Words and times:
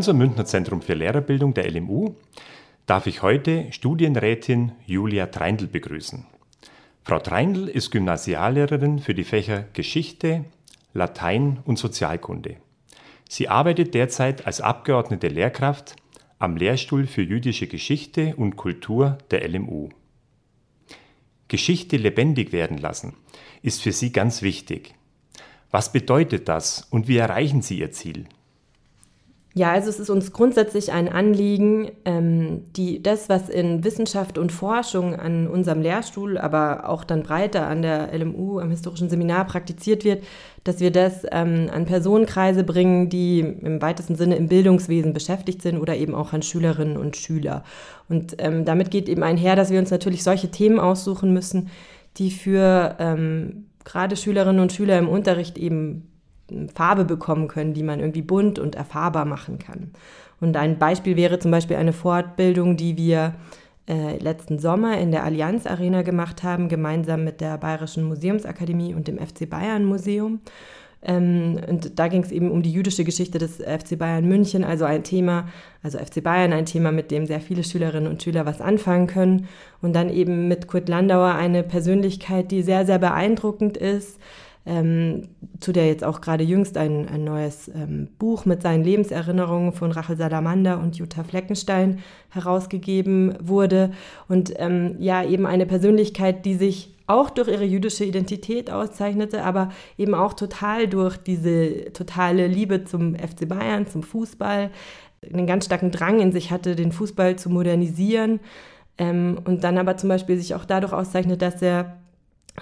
Unserem 0.00 0.16
Münchner 0.16 0.46
Zentrum 0.46 0.80
für 0.80 0.94
Lehrerbildung 0.94 1.52
der 1.52 1.70
LMU 1.70 2.14
darf 2.86 3.06
ich 3.06 3.20
heute 3.20 3.70
Studienrätin 3.70 4.72
Julia 4.86 5.26
Treindl 5.26 5.66
begrüßen. 5.66 6.24
Frau 7.04 7.18
Treindl 7.18 7.68
ist 7.68 7.90
Gymnasiallehrerin 7.90 9.00
für 9.00 9.12
die 9.12 9.24
Fächer 9.24 9.66
Geschichte, 9.74 10.46
Latein 10.94 11.58
und 11.66 11.78
Sozialkunde. 11.78 12.56
Sie 13.28 13.50
arbeitet 13.50 13.92
derzeit 13.92 14.46
als 14.46 14.62
abgeordnete 14.62 15.28
Lehrkraft 15.28 15.96
am 16.38 16.56
Lehrstuhl 16.56 17.06
für 17.06 17.20
jüdische 17.20 17.66
Geschichte 17.66 18.34
und 18.36 18.56
Kultur 18.56 19.18
der 19.30 19.46
LMU. 19.46 19.90
Geschichte 21.48 21.98
lebendig 21.98 22.52
werden 22.52 22.78
lassen 22.78 23.16
ist 23.60 23.82
für 23.82 23.92
sie 23.92 24.12
ganz 24.12 24.40
wichtig. 24.40 24.94
Was 25.70 25.92
bedeutet 25.92 26.48
das 26.48 26.88
und 26.90 27.06
wie 27.06 27.18
erreichen 27.18 27.60
Sie 27.60 27.80
Ihr 27.80 27.92
Ziel? 27.92 28.24
Ja, 29.52 29.72
also 29.72 29.90
es 29.90 29.98
ist 29.98 30.10
uns 30.10 30.32
grundsätzlich 30.32 30.92
ein 30.92 31.08
Anliegen, 31.08 31.90
ähm, 32.04 32.72
die, 32.76 33.02
das, 33.02 33.28
was 33.28 33.48
in 33.48 33.82
Wissenschaft 33.82 34.38
und 34.38 34.52
Forschung 34.52 35.16
an 35.16 35.48
unserem 35.48 35.82
Lehrstuhl, 35.82 36.38
aber 36.38 36.88
auch 36.88 37.02
dann 37.02 37.24
breiter 37.24 37.66
an 37.66 37.82
der 37.82 38.16
LMU, 38.16 38.60
am 38.60 38.70
historischen 38.70 39.10
Seminar 39.10 39.46
praktiziert 39.46 40.04
wird, 40.04 40.22
dass 40.62 40.78
wir 40.78 40.92
das 40.92 41.26
ähm, 41.32 41.68
an 41.72 41.84
Personenkreise 41.84 42.62
bringen, 42.62 43.08
die 43.08 43.40
im 43.40 43.82
weitesten 43.82 44.14
Sinne 44.14 44.36
im 44.36 44.46
Bildungswesen 44.46 45.12
beschäftigt 45.12 45.62
sind 45.62 45.80
oder 45.80 45.96
eben 45.96 46.14
auch 46.14 46.32
an 46.32 46.42
Schülerinnen 46.42 46.96
und 46.96 47.16
Schüler. 47.16 47.64
Und 48.08 48.36
ähm, 48.38 48.64
damit 48.64 48.92
geht 48.92 49.08
eben 49.08 49.24
einher, 49.24 49.56
dass 49.56 49.70
wir 49.70 49.80
uns 49.80 49.90
natürlich 49.90 50.22
solche 50.22 50.52
Themen 50.52 50.78
aussuchen 50.78 51.32
müssen, 51.32 51.70
die 52.18 52.30
für 52.30 52.94
ähm, 53.00 53.66
gerade 53.82 54.14
Schülerinnen 54.14 54.60
und 54.60 54.72
Schüler 54.72 54.96
im 54.96 55.08
Unterricht 55.08 55.58
eben 55.58 56.06
Farbe 56.74 57.04
bekommen 57.04 57.48
können, 57.48 57.74
die 57.74 57.82
man 57.82 58.00
irgendwie 58.00 58.22
bunt 58.22 58.58
und 58.58 58.74
erfahrbar 58.74 59.24
machen 59.24 59.58
kann. 59.58 59.90
Und 60.40 60.56
ein 60.56 60.78
Beispiel 60.78 61.16
wäre 61.16 61.38
zum 61.38 61.50
Beispiel 61.50 61.76
eine 61.76 61.92
Fortbildung, 61.92 62.76
die 62.76 62.96
wir 62.96 63.34
äh, 63.88 64.18
letzten 64.18 64.58
Sommer 64.58 64.98
in 64.98 65.10
der 65.10 65.24
Allianz 65.24 65.66
Arena 65.66 66.02
gemacht 66.02 66.42
haben, 66.42 66.68
gemeinsam 66.68 67.24
mit 67.24 67.40
der 67.40 67.58
Bayerischen 67.58 68.04
Museumsakademie 68.04 68.94
und 68.94 69.08
dem 69.08 69.18
FC 69.18 69.48
Bayern 69.48 69.84
Museum. 69.84 70.40
Ähm, 71.02 71.58
und 71.66 71.98
da 71.98 72.08
ging 72.08 72.22
es 72.22 72.30
eben 72.30 72.50
um 72.50 72.62
die 72.62 72.72
jüdische 72.72 73.04
Geschichte 73.04 73.38
des 73.38 73.56
FC 73.56 73.98
Bayern 73.98 74.26
München, 74.26 74.64
also 74.64 74.84
ein 74.84 75.02
Thema, 75.02 75.48
also 75.82 75.98
FC 75.98 76.22
Bayern, 76.22 76.52
ein 76.52 76.66
Thema, 76.66 76.92
mit 76.92 77.10
dem 77.10 77.26
sehr 77.26 77.40
viele 77.40 77.64
Schülerinnen 77.64 78.10
und 78.10 78.22
Schüler 78.22 78.46
was 78.46 78.60
anfangen 78.60 79.06
können. 79.06 79.48
Und 79.80 79.94
dann 79.94 80.10
eben 80.10 80.48
mit 80.48 80.66
Kurt 80.66 80.88
Landauer 80.88 81.34
eine 81.34 81.62
Persönlichkeit, 81.62 82.50
die 82.50 82.62
sehr, 82.62 82.84
sehr 82.84 82.98
beeindruckend 82.98 83.76
ist, 83.76 84.20
ähm, 84.66 85.28
zu 85.58 85.72
der 85.72 85.86
jetzt 85.86 86.04
auch 86.04 86.20
gerade 86.20 86.44
jüngst 86.44 86.76
ein, 86.76 87.08
ein 87.08 87.24
neues 87.24 87.68
ähm, 87.68 88.08
Buch 88.18 88.44
mit 88.44 88.62
seinen 88.62 88.84
Lebenserinnerungen 88.84 89.72
von 89.72 89.90
Rachel 89.90 90.16
Salamander 90.16 90.80
und 90.80 90.96
Jutta 90.96 91.24
Fleckenstein 91.24 92.00
herausgegeben 92.28 93.36
wurde. 93.40 93.92
Und 94.28 94.52
ähm, 94.56 94.96
ja, 94.98 95.24
eben 95.24 95.46
eine 95.46 95.66
Persönlichkeit, 95.66 96.44
die 96.44 96.54
sich 96.54 96.94
auch 97.06 97.30
durch 97.30 97.48
ihre 97.48 97.64
jüdische 97.64 98.04
Identität 98.04 98.70
auszeichnete, 98.70 99.42
aber 99.42 99.70
eben 99.98 100.14
auch 100.14 100.32
total 100.34 100.86
durch 100.86 101.16
diese 101.16 101.92
totale 101.92 102.46
Liebe 102.46 102.84
zum 102.84 103.16
FC 103.16 103.48
Bayern, 103.48 103.86
zum 103.88 104.02
Fußball, 104.02 104.70
einen 105.32 105.46
ganz 105.46 105.66
starken 105.66 105.90
Drang 105.90 106.20
in 106.20 106.32
sich 106.32 106.50
hatte, 106.50 106.76
den 106.76 106.92
Fußball 106.92 107.36
zu 107.36 107.50
modernisieren. 107.50 108.40
Ähm, 108.98 109.38
und 109.44 109.64
dann 109.64 109.78
aber 109.78 109.96
zum 109.96 110.08
Beispiel 110.08 110.36
sich 110.36 110.54
auch 110.54 110.64
dadurch 110.64 110.92
auszeichnet, 110.92 111.42
dass 111.42 111.60
er 111.62 111.99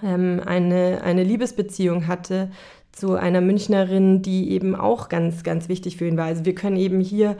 ähm, 0.03 0.41
eine, 0.44 1.03
eine 1.03 1.25
Liebesbeziehung 1.25 2.06
hatte 2.06 2.50
zu 2.93 3.15
einer 3.15 3.41
Münchnerin, 3.41 4.22
die 4.22 4.50
eben 4.50 4.75
auch 4.75 5.09
ganz, 5.09 5.43
ganz 5.43 5.69
wichtig 5.69 5.97
für 5.97 6.06
ihn 6.06 6.16
war. 6.16 6.26
Also 6.26 6.44
wir 6.44 6.54
können 6.54 6.76
eben 6.76 7.00
hier 7.00 7.37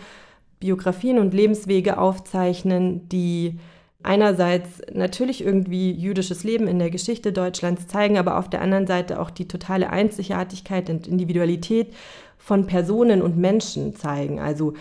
Biografien 0.61 1.19
und 1.19 1.35
Lebenswege 1.35 1.99
aufzeichnen, 1.99 3.09
die 3.09 3.59
einerseits 4.03 4.81
natürlich 4.93 5.45
irgendwie 5.45 5.91
jüdisches 5.91 6.45
Leben 6.45 6.69
in 6.69 6.79
der 6.79 6.91
Geschichte 6.91 7.33
Deutschlands 7.33 7.89
zeigen, 7.89 8.17
aber 8.17 8.39
auf 8.39 8.49
der 8.49 8.63
anderen 8.63 8.87
Seite 8.87 9.21
auch 9.21 9.31
die 9.31 9.49
totale 9.49 9.91
Einzigartigkeit 9.91 10.89
und 10.89 11.09
Individualität 11.09 11.93
von 12.39 12.67
Personen 12.67 13.21
und 13.21 13.37
Menschen 13.37 13.97
zeigen. 13.97 14.39
Also 14.39 14.75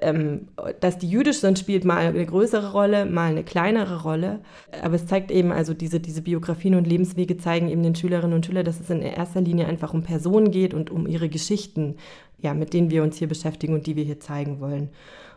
ähm, 0.00 0.48
dass 0.80 0.98
die 0.98 1.08
jüdisch 1.08 1.38
sind, 1.38 1.58
spielt 1.58 1.84
mal 1.84 1.98
eine 1.98 2.24
größere 2.24 2.72
Rolle, 2.72 3.06
mal 3.06 3.30
eine 3.30 3.44
kleinere 3.44 4.02
Rolle. 4.02 4.40
Aber 4.82 4.94
es 4.94 5.06
zeigt 5.06 5.30
eben, 5.30 5.52
also 5.52 5.74
diese, 5.74 6.00
diese 6.00 6.22
Biografien 6.22 6.74
und 6.74 6.86
Lebenswege 6.86 7.36
zeigen 7.36 7.68
eben 7.68 7.82
den 7.82 7.94
Schülerinnen 7.94 8.34
und 8.34 8.46
Schülern, 8.46 8.64
dass 8.64 8.80
es 8.80 8.90
in 8.90 9.02
erster 9.02 9.40
Linie 9.40 9.66
einfach 9.66 9.94
um 9.94 10.02
Personen 10.02 10.50
geht 10.50 10.74
und 10.74 10.90
um 10.90 11.06
ihre 11.06 11.28
Geschichten, 11.28 11.96
ja, 12.38 12.54
mit 12.54 12.72
denen 12.72 12.90
wir 12.90 13.02
uns 13.02 13.16
hier 13.16 13.28
beschäftigen 13.28 13.74
und 13.74 13.86
die 13.86 13.96
wir 13.96 14.04
hier 14.04 14.20
zeigen 14.20 14.60
wollen. 14.60 14.90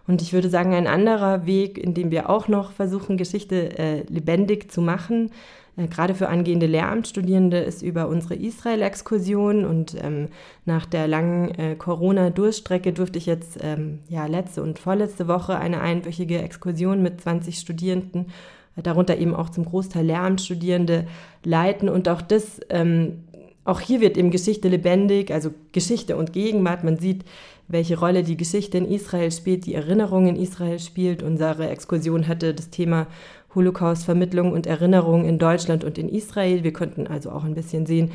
Und 0.05 0.21
ich 0.21 0.33
würde 0.33 0.49
sagen, 0.49 0.73
ein 0.73 0.87
anderer 0.87 1.45
Weg, 1.45 1.77
in 1.77 1.93
dem 1.93 2.11
wir 2.11 2.29
auch 2.29 2.47
noch 2.47 2.73
versuchen, 2.73 3.17
Geschichte 3.17 3.77
äh, 3.77 4.03
lebendig 4.09 4.69
zu 4.71 4.81
machen, 4.81 5.31
gerade 5.75 6.13
für 6.13 6.29
angehende 6.29 6.67
Lehramtsstudierende 6.67 7.57
ist 7.57 7.81
über 7.81 8.07
unsere 8.07 8.35
Israel-Exkursion 8.35 9.65
und 9.65 9.95
ähm, 10.01 10.27
nach 10.65 10.85
der 10.85 11.07
langen 11.07 11.49
äh, 11.55 11.75
Corona-Durchstrecke 11.75 12.93
durfte 12.93 13.17
ich 13.17 13.25
jetzt 13.25 13.57
ähm, 13.61 13.99
ja, 14.07 14.27
letzte 14.27 14.61
und 14.61 14.77
vorletzte 14.77 15.27
Woche 15.27 15.57
eine 15.57 15.81
einwöchige 15.81 16.39
Exkursion 16.41 17.01
mit 17.01 17.21
20 17.21 17.57
Studierenden, 17.57 18.27
äh, 18.75 18.83
darunter 18.83 19.17
eben 19.17 19.33
auch 19.33 19.49
zum 19.49 19.65
Großteil 19.65 20.05
Lehramtsstudierende, 20.05 21.07
leiten 21.43 21.89
und 21.89 22.07
auch 22.07 22.21
das 22.21 22.59
ähm, 22.69 23.23
auch 23.65 23.79
hier 23.79 24.01
wird 24.01 24.17
eben 24.17 24.29
Geschichte 24.29 24.67
lebendig, 24.67 25.31
also 25.31 25.51
Geschichte 25.71 26.17
und 26.17 26.33
Gegenwart. 26.33 26.83
Man 26.83 26.97
sieht, 26.99 27.23
welche 27.67 27.97
Rolle 27.97 28.23
die 28.23 28.35
Geschichte 28.35 28.77
in 28.77 28.89
Israel 28.89 29.31
spielt, 29.31 29.65
die 29.65 29.73
Erinnerung 29.73 30.27
in 30.27 30.35
Israel 30.35 30.79
spielt. 30.79 31.23
Unsere 31.23 31.69
Exkursion 31.69 32.27
hatte 32.27 32.53
das 32.53 32.69
Thema 32.69 33.07
Holocaust-Vermittlung 33.55 34.51
und 34.51 34.67
Erinnerung 34.67 35.25
in 35.25 35.39
Deutschland 35.39 35.83
und 35.83 35.97
in 35.97 36.09
Israel. 36.09 36.63
Wir 36.63 36.73
konnten 36.73 37.07
also 37.07 37.31
auch 37.31 37.43
ein 37.43 37.55
bisschen 37.55 37.85
sehen, 37.85 38.11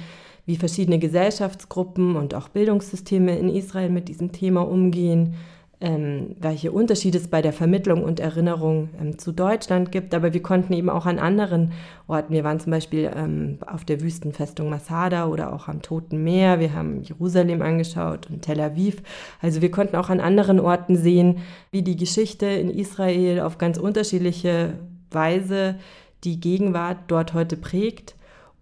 wie 0.46 0.56
verschiedene 0.56 0.98
Gesellschaftsgruppen 0.98 2.16
und 2.16 2.34
auch 2.34 2.48
Bildungssysteme 2.48 3.38
in 3.38 3.50
Israel 3.50 3.90
mit 3.90 4.08
diesem 4.08 4.32
Thema 4.32 4.62
umgehen, 4.62 5.34
ähm, 5.80 6.34
welche 6.40 6.72
Unterschiede 6.72 7.18
es 7.18 7.28
bei 7.28 7.40
der 7.40 7.52
Vermittlung 7.52 8.02
und 8.02 8.18
Erinnerung 8.18 8.88
ähm, 9.00 9.18
zu 9.18 9.30
Deutschland 9.32 9.92
gibt. 9.92 10.14
Aber 10.14 10.32
wir 10.32 10.42
konnten 10.42 10.72
eben 10.72 10.90
auch 10.90 11.06
an 11.06 11.18
anderen 11.18 11.72
Orten, 12.08 12.32
wir 12.32 12.44
waren 12.44 12.58
zum 12.58 12.72
Beispiel 12.72 13.10
ähm, 13.14 13.58
auf 13.66 13.84
der 13.84 14.00
Wüstenfestung 14.00 14.70
Masada 14.70 15.26
oder 15.26 15.52
auch 15.52 15.68
am 15.68 15.82
Toten 15.82 16.24
Meer, 16.24 16.58
wir 16.58 16.74
haben 16.74 17.02
Jerusalem 17.02 17.62
angeschaut 17.62 18.28
und 18.28 18.42
Tel 18.42 18.60
Aviv. 18.60 19.02
Also 19.40 19.62
wir 19.62 19.70
konnten 19.70 19.96
auch 19.96 20.08
an 20.08 20.18
anderen 20.18 20.58
Orten 20.58 20.96
sehen, 20.96 21.38
wie 21.70 21.82
die 21.82 21.96
Geschichte 21.96 22.46
in 22.46 22.70
Israel 22.70 23.40
auf 23.40 23.58
ganz 23.58 23.78
unterschiedliche 23.78 24.72
Weise 25.10 25.76
die 26.24 26.40
Gegenwart 26.40 26.98
dort 27.08 27.34
heute 27.34 27.56
prägt. 27.56 28.14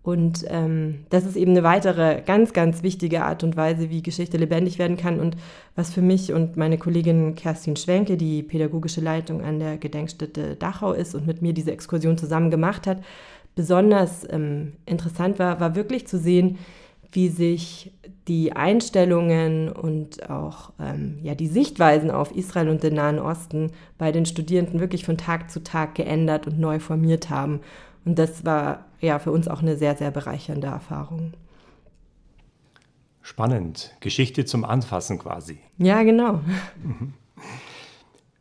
Und 0.03 0.45
ähm, 0.49 1.05
das 1.11 1.25
ist 1.25 1.35
eben 1.35 1.51
eine 1.51 1.65
weitere 1.65 2.23
ganz, 2.25 2.53
ganz 2.53 2.85
wichtige 2.85 3.25
Art 3.25 3.43
und 3.43 3.57
Weise, 3.57 3.91
wie 3.91 4.03
Geschichte 4.03 4.37
lebendig 4.37 4.79
werden 4.79 4.97
kann 4.97 5.19
und 5.19 5.37
was 5.75 5.93
für 5.93 6.01
mich 6.01 6.33
und 6.33 6.57
meine 6.57 6.79
Kollegin 6.79 7.35
Kerstin 7.35 7.75
Schwenke, 7.75 8.17
die 8.17 8.45
pädagogische 8.45 9.01
Leitung 9.01 9.43
an 9.43 9.59
der 9.59 9.79
Gedenkstätte 9.79 10.55
Dachau 10.55 10.93
ist 10.93 11.17
und 11.17 11.27
mit 11.27 11.43
mir 11.43 11.53
diese 11.53 11.73
Exkursion 11.73 12.19
zusammen 12.19 12.53
gemacht 12.53 12.87
hat, 12.87 13.03
besonders 13.57 14.25
ähm, 14.31 14.75
interessant 14.87 15.41
war, 15.41 15.59
war 15.59 15.75
wirklich 15.75 16.07
zu 16.07 16.19
sehen, 16.19 16.59
wie 17.17 17.29
sich 17.29 17.91
die 18.29 18.53
Einstellungen 18.53 19.73
und 19.73 20.29
auch 20.29 20.73
ähm, 20.79 21.19
ja, 21.23 21.35
die 21.35 21.47
Sichtweisen 21.47 22.11
auf 22.11 22.31
Israel 22.31 22.69
und 22.69 22.83
den 22.83 22.95
Nahen 22.95 23.19
Osten 23.19 23.73
bei 23.99 24.13
den 24.13 24.27
Studierenden 24.27 24.81
wirklich 24.81 25.05
von 25.05 25.17
Tag 25.17 25.51
zu 25.51 25.63
Tag 25.63 25.95
geändert 25.95 26.47
und 26.47 26.59
neu 26.59 26.79
formiert 26.79 27.31
haben. 27.31 27.61
Und 28.05 28.19
das 28.19 28.45
war 28.45 28.85
ja 29.01 29.19
für 29.19 29.33
uns 29.33 29.49
auch 29.49 29.63
eine 29.63 29.77
sehr, 29.77 29.97
sehr 29.97 30.11
bereichernde 30.11 30.67
Erfahrung. 30.67 31.33
Spannend. 33.23 33.97
Geschichte 34.01 34.45
zum 34.45 34.65
Anfassen 34.65 35.19
quasi. 35.19 35.59
Ja, 35.79 36.03
genau. 36.03 36.41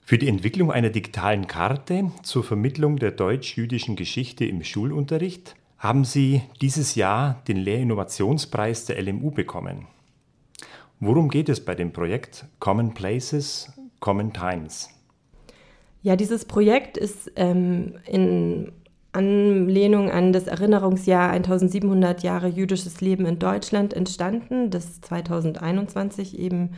Für 0.01 0.19
die 0.19 0.27
Entwicklung 0.27 0.71
einer 0.71 0.91
digitalen 0.91 1.47
Karte 1.47 2.11
zur 2.21 2.43
Vermittlung 2.43 2.97
der 2.97 3.09
deutsch-jüdischen 3.09 3.95
Geschichte 3.95 4.45
im 4.45 4.63
Schulunterricht 4.63 5.55
haben 5.87 6.03
Sie 6.03 6.41
dieses 6.61 6.95
Jahr 6.95 7.43
den 7.47 7.57
Lehrinnovationspreis 7.57 8.85
der 8.85 9.01
LMU 9.01 9.31
bekommen. 9.31 9.87
Worum 10.99 11.29
geht 11.29 11.49
es 11.49 11.63
bei 11.63 11.75
dem 11.75 11.91
Projekt 11.91 12.45
Common 12.59 12.93
Places, 12.93 13.71
Common 13.99 14.33
Times? 14.33 14.89
Ja, 16.01 16.15
dieses 16.15 16.45
Projekt 16.45 16.97
ist 16.97 17.31
ähm, 17.35 17.95
in 18.05 18.71
Anlehnung 19.11 20.09
an 20.11 20.33
das 20.33 20.47
Erinnerungsjahr 20.47 21.31
1700 21.31 22.23
Jahre 22.23 22.47
jüdisches 22.47 23.01
Leben 23.01 23.25
in 23.25 23.39
Deutschland 23.39 23.93
entstanden, 23.93 24.69
das 24.69 25.01
2021 25.01 26.37
eben 26.37 26.71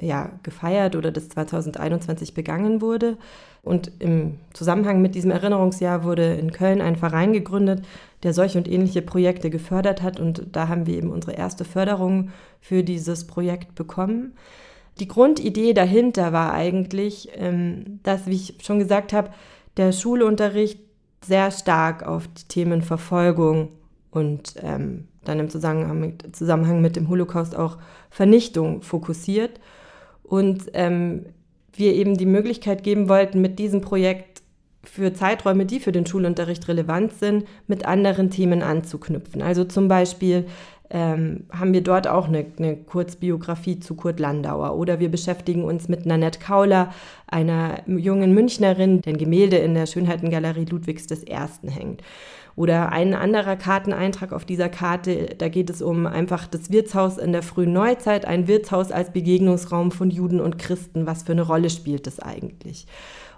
ja, 0.00 0.30
gefeiert 0.42 0.96
oder 0.96 1.10
das 1.10 1.28
2021 1.28 2.34
begangen 2.34 2.80
wurde. 2.80 3.16
Und 3.62 3.92
im 3.98 4.38
Zusammenhang 4.54 5.02
mit 5.02 5.14
diesem 5.14 5.30
Erinnerungsjahr 5.30 6.02
wurde 6.02 6.34
in 6.34 6.50
Köln 6.52 6.80
ein 6.80 6.96
Verein 6.96 7.32
gegründet, 7.32 7.84
der 8.22 8.32
solche 8.32 8.58
und 8.58 8.68
ähnliche 8.68 9.02
Projekte 9.02 9.50
gefördert 9.50 10.02
hat. 10.02 10.18
Und 10.18 10.46
da 10.52 10.68
haben 10.68 10.86
wir 10.86 10.96
eben 10.96 11.10
unsere 11.10 11.32
erste 11.32 11.64
Förderung 11.64 12.30
für 12.60 12.82
dieses 12.82 13.26
Projekt 13.26 13.74
bekommen. 13.74 14.32
Die 14.98 15.08
Grundidee 15.08 15.72
dahinter 15.72 16.32
war 16.32 16.52
eigentlich, 16.52 17.30
ähm, 17.34 18.00
dass, 18.02 18.26
wie 18.26 18.36
ich 18.36 18.54
schon 18.62 18.78
gesagt 18.78 19.12
habe, 19.12 19.30
der 19.76 19.92
Schulunterricht 19.92 20.80
sehr 21.24 21.50
stark 21.50 22.02
auf 22.02 22.28
die 22.28 22.44
Themen 22.48 22.82
Verfolgung 22.82 23.68
und 24.10 24.54
ähm, 24.62 25.06
dann 25.24 25.38
im 25.38 25.50
Zusammenhang 25.50 26.00
mit, 26.00 26.34
Zusammenhang 26.34 26.80
mit 26.80 26.96
dem 26.96 27.08
Holocaust 27.08 27.54
auch 27.54 27.78
Vernichtung 28.10 28.82
fokussiert. 28.82 29.60
Und 30.30 30.66
ähm, 30.74 31.26
wir 31.72 31.92
eben 31.94 32.16
die 32.16 32.24
Möglichkeit 32.24 32.84
geben 32.84 33.08
wollten, 33.08 33.40
mit 33.40 33.58
diesem 33.58 33.80
Projekt 33.80 34.42
für 34.84 35.12
Zeiträume, 35.12 35.66
die 35.66 35.80
für 35.80 35.90
den 35.90 36.06
Schulunterricht 36.06 36.68
relevant 36.68 37.14
sind, 37.14 37.48
mit 37.66 37.84
anderen 37.84 38.30
Themen 38.30 38.62
anzuknüpfen. 38.62 39.42
Also 39.42 39.64
zum 39.64 39.88
Beispiel 39.88 40.46
ähm, 40.88 41.46
haben 41.50 41.72
wir 41.72 41.82
dort 41.82 42.06
auch 42.06 42.28
eine, 42.28 42.46
eine, 42.58 42.76
Kurzbiografie 42.76 43.80
zu 43.80 43.96
Kurt 43.96 44.20
Landauer. 44.20 44.76
Oder 44.76 45.00
wir 45.00 45.10
beschäftigen 45.10 45.64
uns 45.64 45.88
mit 45.88 46.06
Nanette 46.06 46.38
Kauler, 46.38 46.94
einer 47.26 47.82
jungen 47.88 48.32
Münchnerin, 48.32 49.00
deren 49.02 49.18
Gemälde 49.18 49.56
in 49.56 49.74
der 49.74 49.86
Schönheitengalerie 49.86 50.64
Ludwigs 50.64 51.10
I. 51.10 51.70
hängt. 51.70 52.02
Oder 52.56 52.92
ein 52.92 53.14
anderer 53.14 53.56
Karteneintrag 53.56 54.32
auf 54.32 54.44
dieser 54.44 54.68
Karte, 54.68 55.34
da 55.38 55.48
geht 55.48 55.70
es 55.70 55.82
um 55.82 56.06
einfach 56.06 56.46
das 56.46 56.70
Wirtshaus 56.70 57.18
in 57.18 57.32
der 57.32 57.42
frühen 57.42 57.72
Neuzeit, 57.72 58.24
ein 58.24 58.48
Wirtshaus 58.48 58.92
als 58.92 59.12
Begegnungsraum 59.12 59.92
von 59.92 60.10
Juden 60.10 60.40
und 60.40 60.58
Christen. 60.58 61.06
Was 61.06 61.22
für 61.22 61.32
eine 61.32 61.42
Rolle 61.42 61.70
spielt 61.70 62.06
das 62.06 62.20
eigentlich? 62.20 62.86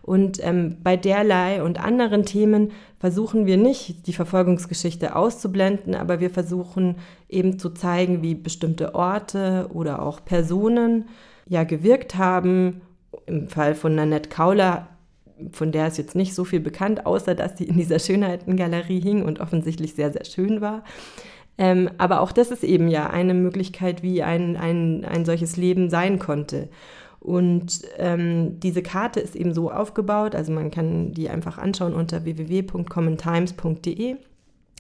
Und 0.03 0.45
ähm, 0.45 0.79
bei 0.83 0.97
derlei 0.97 1.63
und 1.63 1.83
anderen 1.83 2.25
Themen 2.25 2.73
versuchen 2.99 3.47
wir 3.47 3.57
nicht, 3.57 4.07
die 4.07 4.13
Verfolgungsgeschichte 4.13 5.15
auszublenden, 5.15 5.95
aber 5.95 6.19
wir 6.19 6.31
versuchen 6.31 6.97
eben 7.29 7.59
zu 7.59 7.71
zeigen, 7.71 8.21
wie 8.23 8.35
bestimmte 8.35 8.97
Orte 8.97 9.69
oder 9.73 10.03
auch 10.03 10.25
Personen 10.25 11.09
ja 11.49 11.63
gewirkt 11.63 12.17
haben. 12.17 12.81
Im 13.27 13.49
Fall 13.49 13.77
von 13.77 13.95
Nanette 13.95 14.29
Kauler, 14.29 14.89
von 15.53 15.73
der 15.73 15.89
ist 15.89 15.99
jetzt 15.99 16.15
nicht 16.15 16.35
so 16.35 16.45
viel 16.45 16.61
bekannt, 16.61 17.07
außer 17.07 17.35
dass 17.35 17.59
sie 17.59 17.65
in 17.65 17.77
dieser 17.77 17.99
Schönheitengalerie 17.99 19.01
hing 19.01 19.25
und 19.25 19.41
offensichtlich 19.41 19.95
sehr, 19.95 20.13
sehr 20.13 20.25
schön 20.25 20.61
war. 20.61 20.85
Ähm, 21.59 21.91
aber 21.99 22.21
auch 22.21 22.33
das 22.33 22.51
ist 22.51 22.65
eben 22.65 22.89
ja 22.89 23.11
eine 23.11 23.35
Möglichkeit, 23.35 24.03
wie 24.03 24.23
ein, 24.23 24.57
ein, 24.57 25.05
ein 25.05 25.25
solches 25.25 25.57
Leben 25.57 25.91
sein 25.91 26.19
konnte. 26.19 26.69
Und 27.21 27.83
ähm, 27.99 28.59
diese 28.59 28.83
Karte 28.83 29.21
ist 29.21 29.37
eben 29.37 29.55
so 29.55 29.71
aufgebaut, 29.71 30.35
also 30.35 30.51
man 30.51 30.73
kann 30.73 31.13
die 31.13 31.29
einfach 31.29 31.57
anschauen 31.59 31.95
unter 31.95 32.25
www.commontimes.de. 32.25 34.17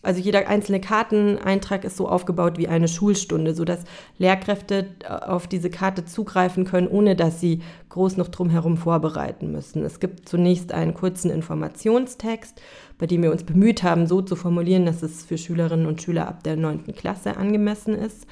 Also 0.02 0.20
jeder 0.20 0.48
einzelne 0.48 0.80
Karteneintrag 0.80 1.84
ist 1.84 1.96
so 1.96 2.08
aufgebaut 2.08 2.58
wie 2.58 2.68
eine 2.68 2.88
Schulstunde, 2.88 3.54
sodass 3.54 3.84
Lehrkräfte 4.18 4.88
äh, 5.04 5.08
auf 5.08 5.46
diese 5.46 5.70
Karte 5.70 6.04
zugreifen 6.04 6.64
können, 6.64 6.88
ohne 6.88 7.14
dass 7.14 7.40
sie 7.40 7.62
groß 7.88 8.16
noch 8.16 8.28
drumherum 8.28 8.76
vorbereiten 8.76 9.52
müssen. 9.52 9.84
Es 9.84 10.00
gibt 10.00 10.28
zunächst 10.28 10.72
einen 10.72 10.94
kurzen 10.94 11.30
Informationstext, 11.30 12.60
bei 12.98 13.06
dem 13.06 13.22
wir 13.22 13.30
uns 13.30 13.44
bemüht 13.44 13.82
haben, 13.82 14.06
so 14.06 14.22
zu 14.22 14.36
formulieren, 14.36 14.86
dass 14.86 15.02
es 15.02 15.24
für 15.24 15.38
Schülerinnen 15.38 15.86
und 15.86 16.02
Schüler 16.02 16.26
ab 16.26 16.42
der 16.42 16.56
9. 16.56 16.94
Klasse 16.96 17.36
angemessen 17.36 17.94
ist 17.94 18.26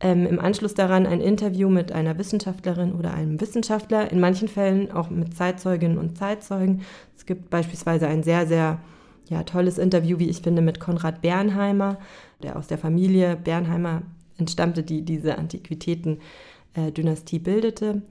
ähm, 0.00 0.26
im 0.26 0.38
Anschluss 0.38 0.74
daran 0.74 1.06
ein 1.06 1.20
Interview 1.20 1.68
mit 1.68 1.92
einer 1.92 2.18
Wissenschaftlerin 2.18 2.92
oder 2.92 3.14
einem 3.14 3.40
Wissenschaftler, 3.40 4.10
in 4.12 4.20
manchen 4.20 4.48
Fällen 4.48 4.92
auch 4.92 5.10
mit 5.10 5.36
Zeitzeuginnen 5.36 5.98
und 5.98 6.18
Zeitzeugen. 6.18 6.82
Es 7.16 7.24
gibt 7.24 7.48
beispielsweise 7.50 8.06
ein 8.06 8.22
sehr, 8.22 8.46
sehr 8.46 8.78
ja, 9.28 9.42
tolles 9.42 9.78
Interview, 9.78 10.18
wie 10.18 10.28
ich 10.28 10.42
finde, 10.42 10.62
mit 10.62 10.80
Konrad 10.80 11.22
Bernheimer, 11.22 11.98
der 12.42 12.56
aus 12.56 12.66
der 12.66 12.78
Familie 12.78 13.36
Bernheimer 13.36 14.02
entstammte, 14.38 14.82
die 14.82 15.02
diese 15.02 15.38
Antiquitäten-Dynastie 15.38 17.38
bildete. 17.38 18.02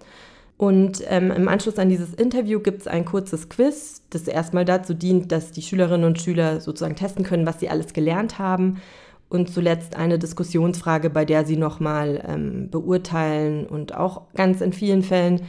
Und 0.57 1.03
ähm, 1.07 1.31
im 1.31 1.47
Anschluss 1.49 1.77
an 1.77 1.89
dieses 1.89 2.13
Interview 2.13 2.59
gibt 2.59 2.81
es 2.81 2.87
ein 2.87 3.03
kurzes 3.03 3.49
Quiz, 3.49 4.01
das 4.09 4.27
erstmal 4.27 4.63
dazu 4.63 4.93
dient, 4.93 5.31
dass 5.31 5.51
die 5.51 5.61
Schülerinnen 5.61 6.05
und 6.05 6.21
Schüler 6.21 6.61
sozusagen 6.61 6.95
testen 6.95 7.25
können, 7.25 7.45
was 7.45 7.59
sie 7.59 7.69
alles 7.69 7.93
gelernt 7.93 8.39
haben. 8.39 8.81
Und 9.27 9.49
zuletzt 9.49 9.97
eine 9.97 10.19
Diskussionsfrage, 10.19 11.09
bei 11.09 11.25
der 11.25 11.45
Sie 11.45 11.57
nochmal 11.57 12.23
ähm, 12.27 12.69
beurteilen 12.69 13.65
und 13.65 13.95
auch 13.95 14.21
ganz 14.35 14.61
in 14.61 14.71
vielen 14.71 15.01
Fällen 15.01 15.41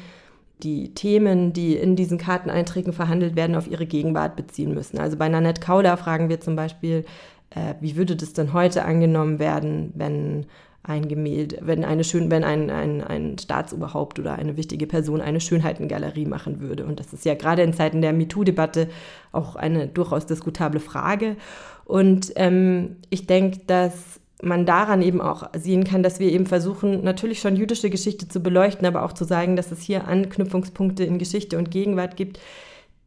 die 0.63 0.95
Themen, 0.95 1.53
die 1.53 1.77
in 1.77 1.97
diesen 1.97 2.19
Karteneinträgen 2.19 2.93
verhandelt 2.93 3.37
werden, 3.37 3.57
auf 3.57 3.69
ihre 3.69 3.87
Gegenwart 3.87 4.37
beziehen 4.37 4.75
müssen. 4.75 4.99
Also 4.99 5.17
bei 5.17 5.29
Nanette 5.29 5.61
Kauder 5.61 5.97
fragen 5.97 6.29
wir 6.29 6.41
zum 6.41 6.57
Beispiel, 6.57 7.05
äh, 7.51 7.75
wie 7.81 7.97
würde 7.97 8.17
das 8.17 8.33
denn 8.33 8.53
heute 8.53 8.85
angenommen 8.85 9.39
werden, 9.39 9.93
wenn 9.95 10.47
ein 10.83 11.09
Gemälde, 11.09 11.59
wenn 11.63 11.85
eine 11.85 12.05
schön, 12.05 12.31
wenn 12.31 12.45
ein, 12.45 12.71
ein, 12.71 13.03
ein 13.03 13.39
Staatsoberhaupt 13.39 14.19
oder 14.19 14.37
eine 14.37 14.57
wichtige 14.57 14.87
Person 14.87 15.21
eine 15.21 15.41
Schönheitengalerie 15.41 16.27
machen 16.27 16.61
würde. 16.61 16.87
Und 16.87 17.01
das 17.01 17.13
ist 17.13 17.25
ja 17.25 17.35
gerade 17.35 17.63
in 17.63 17.73
Zeiten 17.73 18.03
der 18.03 18.13
MeToo-Debatte 18.13 18.89
auch 19.33 19.57
eine 19.57 19.89
durchaus 19.89 20.27
diskutable 20.27 20.81
Frage. 20.81 21.37
Und 21.85 22.33
ähm, 22.37 22.97
ich 23.11 23.27
denke, 23.27 23.61
dass 23.67 24.21
man 24.43 24.67
daran 24.67 25.03
eben 25.03 25.21
auch 25.21 25.49
sehen 25.57 25.85
kann, 25.85 26.03
dass 26.03 26.21
wir 26.21 26.31
eben 26.31 26.47
versuchen, 26.47 27.03
natürlich 27.03 27.41
schon 27.41 27.57
jüdische 27.57 27.91
Geschichte 27.91 28.29
zu 28.29 28.41
beleuchten, 28.41 28.87
aber 28.87 29.03
auch 29.03 29.13
zu 29.13 29.25
sagen, 29.25 29.57
dass 29.57 29.73
es 29.73 29.81
hier 29.81 30.07
Anknüpfungspunkte 30.07 31.05
in 31.05 31.19
Geschichte 31.19 31.57
und 31.59 31.71
Gegenwart 31.71 32.17
gibt, 32.17 32.39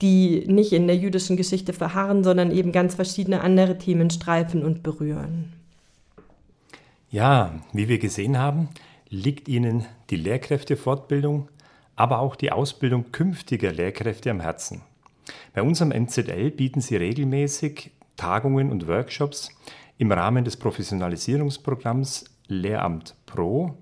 die 0.01 0.45
nicht 0.47 0.71
in 0.73 0.87
der 0.87 0.95
jüdischen 0.95 1.37
Geschichte 1.37 1.73
verharren, 1.73 2.23
sondern 2.23 2.51
eben 2.51 2.71
ganz 2.71 2.95
verschiedene 2.95 3.41
andere 3.41 3.77
Themen 3.77 4.09
streifen 4.09 4.63
und 4.63 4.81
berühren. 4.81 5.53
Ja, 7.11 7.53
wie 7.73 7.89
wir 7.89 7.99
gesehen 7.99 8.37
haben, 8.37 8.69
liegt 9.09 9.47
Ihnen 9.47 9.85
die 10.09 10.15
Lehrkräftefortbildung, 10.15 11.49
aber 11.95 12.19
auch 12.19 12.35
die 12.35 12.51
Ausbildung 12.51 13.11
künftiger 13.11 13.71
Lehrkräfte 13.71 14.31
am 14.31 14.39
Herzen. 14.39 14.81
Bei 15.53 15.61
unserem 15.61 15.89
MZL 15.89 16.51
bieten 16.51 16.81
Sie 16.81 16.95
regelmäßig 16.95 17.91
Tagungen 18.15 18.71
und 18.71 18.87
Workshops 18.87 19.49
im 19.99 20.11
Rahmen 20.13 20.45
des 20.45 20.57
Professionalisierungsprogramms 20.57 22.23
Lehramt 22.47 23.15
Pro 23.25 23.77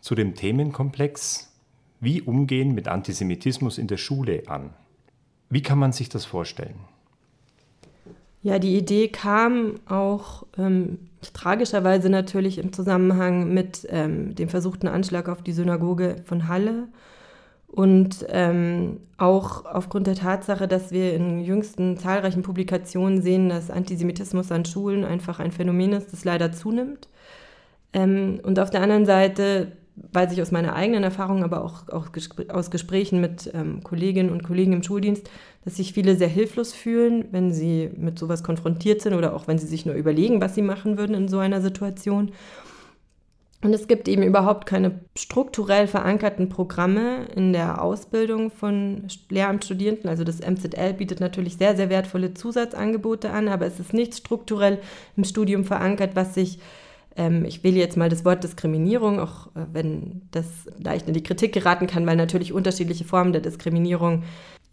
zu 0.00 0.14
dem 0.14 0.34
Themenkomplex 0.34 1.52
Wie 2.00 2.22
umgehen 2.22 2.72
mit 2.72 2.88
Antisemitismus 2.88 3.76
in 3.76 3.88
der 3.88 3.96
Schule 3.96 4.44
an. 4.46 4.70
Wie 5.50 5.62
kann 5.62 5.78
man 5.78 5.92
sich 5.92 6.08
das 6.08 6.24
vorstellen? 6.24 6.76
Ja, 8.42 8.60
die 8.60 8.76
Idee 8.76 9.08
kam 9.08 9.80
auch 9.86 10.46
ähm, 10.56 10.98
tragischerweise 11.32 12.10
natürlich 12.10 12.58
im 12.58 12.72
Zusammenhang 12.72 13.52
mit 13.52 13.86
ähm, 13.90 14.36
dem 14.36 14.48
versuchten 14.48 14.86
Anschlag 14.86 15.28
auf 15.28 15.42
die 15.42 15.52
Synagoge 15.52 16.22
von 16.26 16.46
Halle 16.46 16.86
und 17.76 18.24
ähm, 18.30 19.00
auch 19.18 19.66
aufgrund 19.66 20.06
der 20.06 20.14
Tatsache, 20.14 20.66
dass 20.66 20.92
wir 20.92 21.12
in 21.12 21.40
jüngsten 21.40 21.98
zahlreichen 21.98 22.42
Publikationen 22.42 23.20
sehen, 23.20 23.50
dass 23.50 23.70
Antisemitismus 23.70 24.50
an 24.50 24.64
Schulen 24.64 25.04
einfach 25.04 25.40
ein 25.40 25.52
Phänomen 25.52 25.92
ist, 25.92 26.10
das 26.10 26.24
leider 26.24 26.52
zunimmt. 26.52 27.06
Ähm, 27.92 28.40
und 28.42 28.58
auf 28.58 28.70
der 28.70 28.80
anderen 28.80 29.04
Seite 29.04 29.72
weiß 29.94 30.32
ich 30.32 30.40
aus 30.40 30.52
meiner 30.52 30.74
eigenen 30.74 31.04
Erfahrung, 31.04 31.44
aber 31.44 31.62
auch, 31.62 31.90
auch 31.90 32.08
aus 32.48 32.70
Gesprächen 32.70 33.20
mit 33.20 33.50
ähm, 33.52 33.82
Kolleginnen 33.82 34.30
und 34.30 34.42
Kollegen 34.42 34.72
im 34.72 34.82
Schuldienst, 34.82 35.28
dass 35.66 35.76
sich 35.76 35.92
viele 35.92 36.16
sehr 36.16 36.28
hilflos 36.28 36.72
fühlen, 36.72 37.26
wenn 37.30 37.52
sie 37.52 37.90
mit 37.94 38.18
sowas 38.18 38.42
konfrontiert 38.42 39.02
sind 39.02 39.12
oder 39.12 39.34
auch 39.34 39.48
wenn 39.48 39.58
sie 39.58 39.66
sich 39.66 39.84
nur 39.84 39.96
überlegen, 39.96 40.40
was 40.40 40.54
sie 40.54 40.62
machen 40.62 40.96
würden 40.96 41.14
in 41.14 41.28
so 41.28 41.38
einer 41.40 41.60
Situation. 41.60 42.32
Und 43.62 43.72
es 43.72 43.88
gibt 43.88 44.06
eben 44.06 44.22
überhaupt 44.22 44.66
keine 44.66 45.00
strukturell 45.16 45.86
verankerten 45.86 46.48
Programme 46.48 47.24
in 47.34 47.52
der 47.52 47.82
Ausbildung 47.82 48.50
von 48.50 49.08
Lehramtsstudierenden. 49.30 50.10
Also 50.10 50.24
das 50.24 50.40
MZL 50.40 50.92
bietet 50.92 51.20
natürlich 51.20 51.56
sehr, 51.56 51.74
sehr 51.74 51.88
wertvolle 51.88 52.34
Zusatzangebote 52.34 53.30
an, 53.30 53.48
aber 53.48 53.66
es 53.66 53.80
ist 53.80 53.94
nicht 53.94 54.14
strukturell 54.14 54.78
im 55.16 55.24
Studium 55.24 55.64
verankert, 55.64 56.14
was 56.14 56.34
sich, 56.34 56.58
ähm, 57.16 57.46
ich 57.46 57.64
wähle 57.64 57.78
jetzt 57.78 57.96
mal 57.96 58.10
das 58.10 58.26
Wort 58.26 58.44
Diskriminierung, 58.44 59.20
auch 59.20 59.46
äh, 59.48 59.64
wenn 59.72 60.28
das 60.32 60.46
leicht 60.78 61.08
in 61.08 61.14
die 61.14 61.22
Kritik 61.22 61.54
geraten 61.54 61.86
kann, 61.86 62.06
weil 62.06 62.16
natürlich 62.16 62.52
unterschiedliche 62.52 63.04
Formen 63.04 63.32
der 63.32 63.42
Diskriminierung 63.42 64.22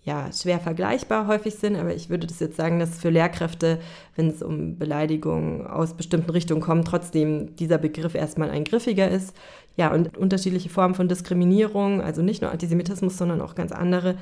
ja, 0.05 0.29
schwer 0.33 0.59
vergleichbar 0.59 1.27
häufig 1.27 1.55
sind, 1.55 1.77
aber 1.77 1.93
ich 1.95 2.09
würde 2.09 2.27
das 2.27 2.39
jetzt 2.41 2.57
sagen, 2.57 2.77
dass 2.77 2.99
für 2.99 3.09
Lehrkräfte, 3.09 3.79
wenn 4.15 4.27
es 4.27 4.41
um 4.41 4.77
Beleidigungen 4.77 5.65
aus 5.65 5.93
bestimmten 5.93 6.29
Richtungen 6.29 6.61
kommt, 6.61 6.87
trotzdem 6.87 7.55
dieser 7.55 7.77
Begriff 7.77 8.13
erstmal 8.13 8.49
ein 8.49 8.65
griffiger 8.65 9.09
ist. 9.09 9.33
Ja, 9.77 9.93
und 9.93 10.17
unterschiedliche 10.17 10.69
Formen 10.69 10.93
von 10.93 11.07
Diskriminierung, 11.07 12.01
also 12.01 12.21
nicht 12.21 12.41
nur 12.41 12.51
Antisemitismus, 12.51 13.17
sondern 13.17 13.39
auch 13.39 13.55
ganz 13.55 13.71
andere, 13.71 14.17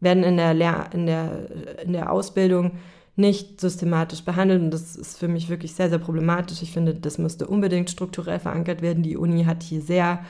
werden 0.00 0.22
in 0.22 0.36
der, 0.36 0.52
Lehr 0.52 0.90
in 0.92 1.06
der, 1.06 1.48
in 1.82 1.94
der 1.94 2.12
Ausbildung 2.12 2.72
nicht 3.16 3.60
systematisch 3.60 4.22
behandelt. 4.24 4.60
Und 4.60 4.70
das 4.70 4.96
ist 4.96 5.18
für 5.18 5.28
mich 5.28 5.48
wirklich 5.48 5.74
sehr, 5.74 5.88
sehr 5.88 5.98
problematisch. 5.98 6.60
Ich 6.60 6.72
finde, 6.72 6.94
das 6.94 7.16
müsste 7.16 7.46
unbedingt 7.46 7.88
strukturell 7.88 8.38
verankert 8.38 8.82
werden. 8.82 9.02
Die 9.02 9.16
Uni 9.16 9.44
hat 9.44 9.62
hier 9.62 9.80
sehr 9.80 10.24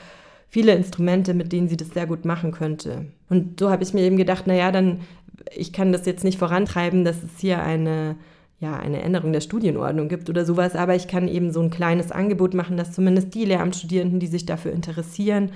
viele 0.53 0.75
Instrumente, 0.75 1.33
mit 1.33 1.51
denen 1.51 1.67
sie 1.67 1.77
das 1.77 1.89
sehr 1.89 2.05
gut 2.05 2.25
machen 2.25 2.51
könnte. 2.51 3.07
Und 3.27 3.59
so 3.59 3.71
habe 3.71 3.81
ich 3.81 3.95
mir 3.95 4.01
eben 4.01 4.17
gedacht, 4.17 4.45
naja, 4.45 4.71
dann, 4.71 4.99
ich 5.51 5.73
kann 5.73 5.91
das 5.91 6.05
jetzt 6.05 6.23
nicht 6.23 6.37
vorantreiben, 6.37 7.03
dass 7.03 7.23
es 7.23 7.39
hier 7.39 7.63
eine, 7.63 8.17
ja, 8.59 8.75
eine 8.75 9.01
Änderung 9.01 9.33
der 9.33 9.41
Studienordnung 9.41 10.09
gibt 10.09 10.29
oder 10.29 10.45
sowas, 10.45 10.75
aber 10.75 10.93
ich 10.93 11.07
kann 11.07 11.27
eben 11.27 11.51
so 11.51 11.59
ein 11.59 11.71
kleines 11.71 12.11
Angebot 12.11 12.53
machen, 12.53 12.77
dass 12.77 12.91
zumindest 12.91 13.33
die 13.33 13.45
Lehramtsstudierenden, 13.45 14.19
die 14.19 14.27
sich 14.27 14.45
dafür 14.45 14.73
interessieren, 14.73 15.49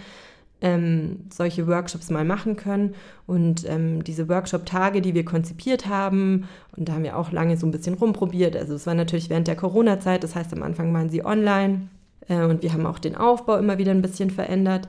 ähm, 0.62 1.28
solche 1.32 1.68
Workshops 1.68 2.10
mal 2.10 2.26
machen 2.26 2.56
können. 2.56 2.96
Und 3.28 3.70
ähm, 3.70 4.04
diese 4.04 4.28
Workshop-Tage, 4.28 5.02
die 5.02 5.14
wir 5.14 5.26
konzipiert 5.26 5.86
haben, 5.86 6.48
und 6.76 6.90
da 6.90 6.94
haben 6.94 7.04
wir 7.04 7.18
auch 7.18 7.32
lange 7.32 7.56
so 7.56 7.68
ein 7.68 7.72
bisschen 7.72 7.94
rumprobiert. 7.94 8.58
Also 8.58 8.74
es 8.74 8.88
war 8.88 8.96
natürlich 8.96 9.30
während 9.30 9.48
der 9.48 9.58
Corona-Zeit, 9.58 10.24
das 10.24 10.34
heißt 10.34 10.54
am 10.54 10.64
Anfang 10.64 10.92
waren 10.92 11.12
sie 11.12 11.24
online. 11.24 11.90
Äh, 12.28 12.44
und 12.44 12.64
wir 12.64 12.74
haben 12.74 12.86
auch 12.86 13.00
den 13.00 13.16
Aufbau 13.16 13.58
immer 13.58 13.78
wieder 13.78 13.92
ein 13.92 14.02
bisschen 14.02 14.30
verändert. 14.30 14.88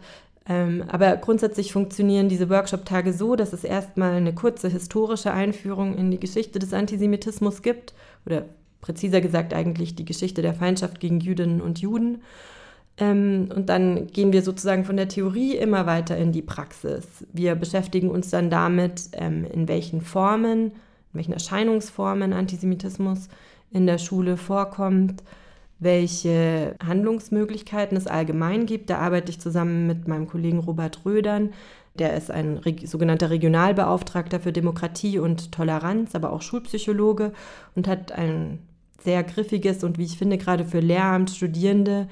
Ähm, 0.49 0.85
aber 0.89 1.17
grundsätzlich 1.17 1.73
funktionieren 1.73 2.29
diese 2.29 2.49
Workshop-Tage 2.49 3.13
so, 3.13 3.37
dass 3.37 3.53
es 3.53 3.65
erstmal 3.65 4.15
eine 4.15 4.35
kurze 4.35 4.69
historische 4.69 5.33
Einführung 5.33 5.97
in 5.97 6.11
die 6.11 6.21
Geschichte 6.21 6.59
des 6.59 6.73
Antisemitismus 6.73 7.63
gibt. 7.63 7.95
Oder 8.25 8.47
präziser 8.81 9.21
gesagt 9.21 9.53
eigentlich 9.53 9.95
die 9.95 10.05
Geschichte 10.05 10.43
der 10.43 10.55
Feindschaft 10.55 11.01
gegen 11.01 11.21
Jüdinnen 11.21 11.61
und 11.61 11.81
Juden. 11.81 12.23
Ähm, 12.97 13.49
und 13.55 13.69
dann 13.69 14.09
gehen 14.09 14.33
wir 14.33 14.43
sozusagen 14.43 14.85
von 14.85 14.97
der 14.97 15.09
Theorie 15.09 15.57
immer 15.57 15.87
weiter 15.87 16.17
in 16.17 16.33
die 16.33 16.43
Praxis. 16.43 17.07
Wir 17.33 17.55
beschäftigen 17.55 18.11
uns 18.11 18.31
dann 18.31 18.51
damit, 18.51 19.11
ähm, 19.13 19.45
in 19.45 19.69
welchen 19.69 20.01
Formen, 20.01 20.67
in 20.67 20.73
welchen 21.13 21.33
Erscheinungsformen 21.33 22.33
Antisemitismus 22.33 23.29
in 23.71 23.87
der 23.87 23.99
Schule 23.99 24.37
vorkommt, 24.37 25.23
welche 25.79 26.75
Handlungsmöglichkeiten 26.85 27.97
es 27.97 28.07
allgemein 28.07 28.67
gibt. 28.67 28.91
Da 28.91 28.99
arbeite 28.99 29.31
ich 29.31 29.41
zusammen 29.41 29.87
mit 29.87 30.09
meinem 30.09 30.27
Kollegen 30.27 30.59
Robert 30.59 31.05
Rödern. 31.05 31.51
Der 31.99 32.17
ist 32.17 32.31
ein 32.31 32.61
sogenannter 32.85 33.31
Regionalbeauftragter 33.31 34.41
für 34.41 34.53
Demokratie 34.53 35.19
und 35.19 35.53
Toleranz, 35.53 36.15
aber 36.15 36.33
auch 36.33 36.43
Schulpsychologe 36.43 37.33
und 37.75 37.89
hat 37.89 38.13
ein 38.13 38.61
sehr 39.03 39.23
griffiges 39.23 39.85
und 39.85 39.99
wie 39.99 40.05
ich 40.05 40.19
finde 40.19 40.39
gerade 40.39 40.65
für 40.65 40.81
Lehramt, 40.81 41.31
Studierende 41.31 42.09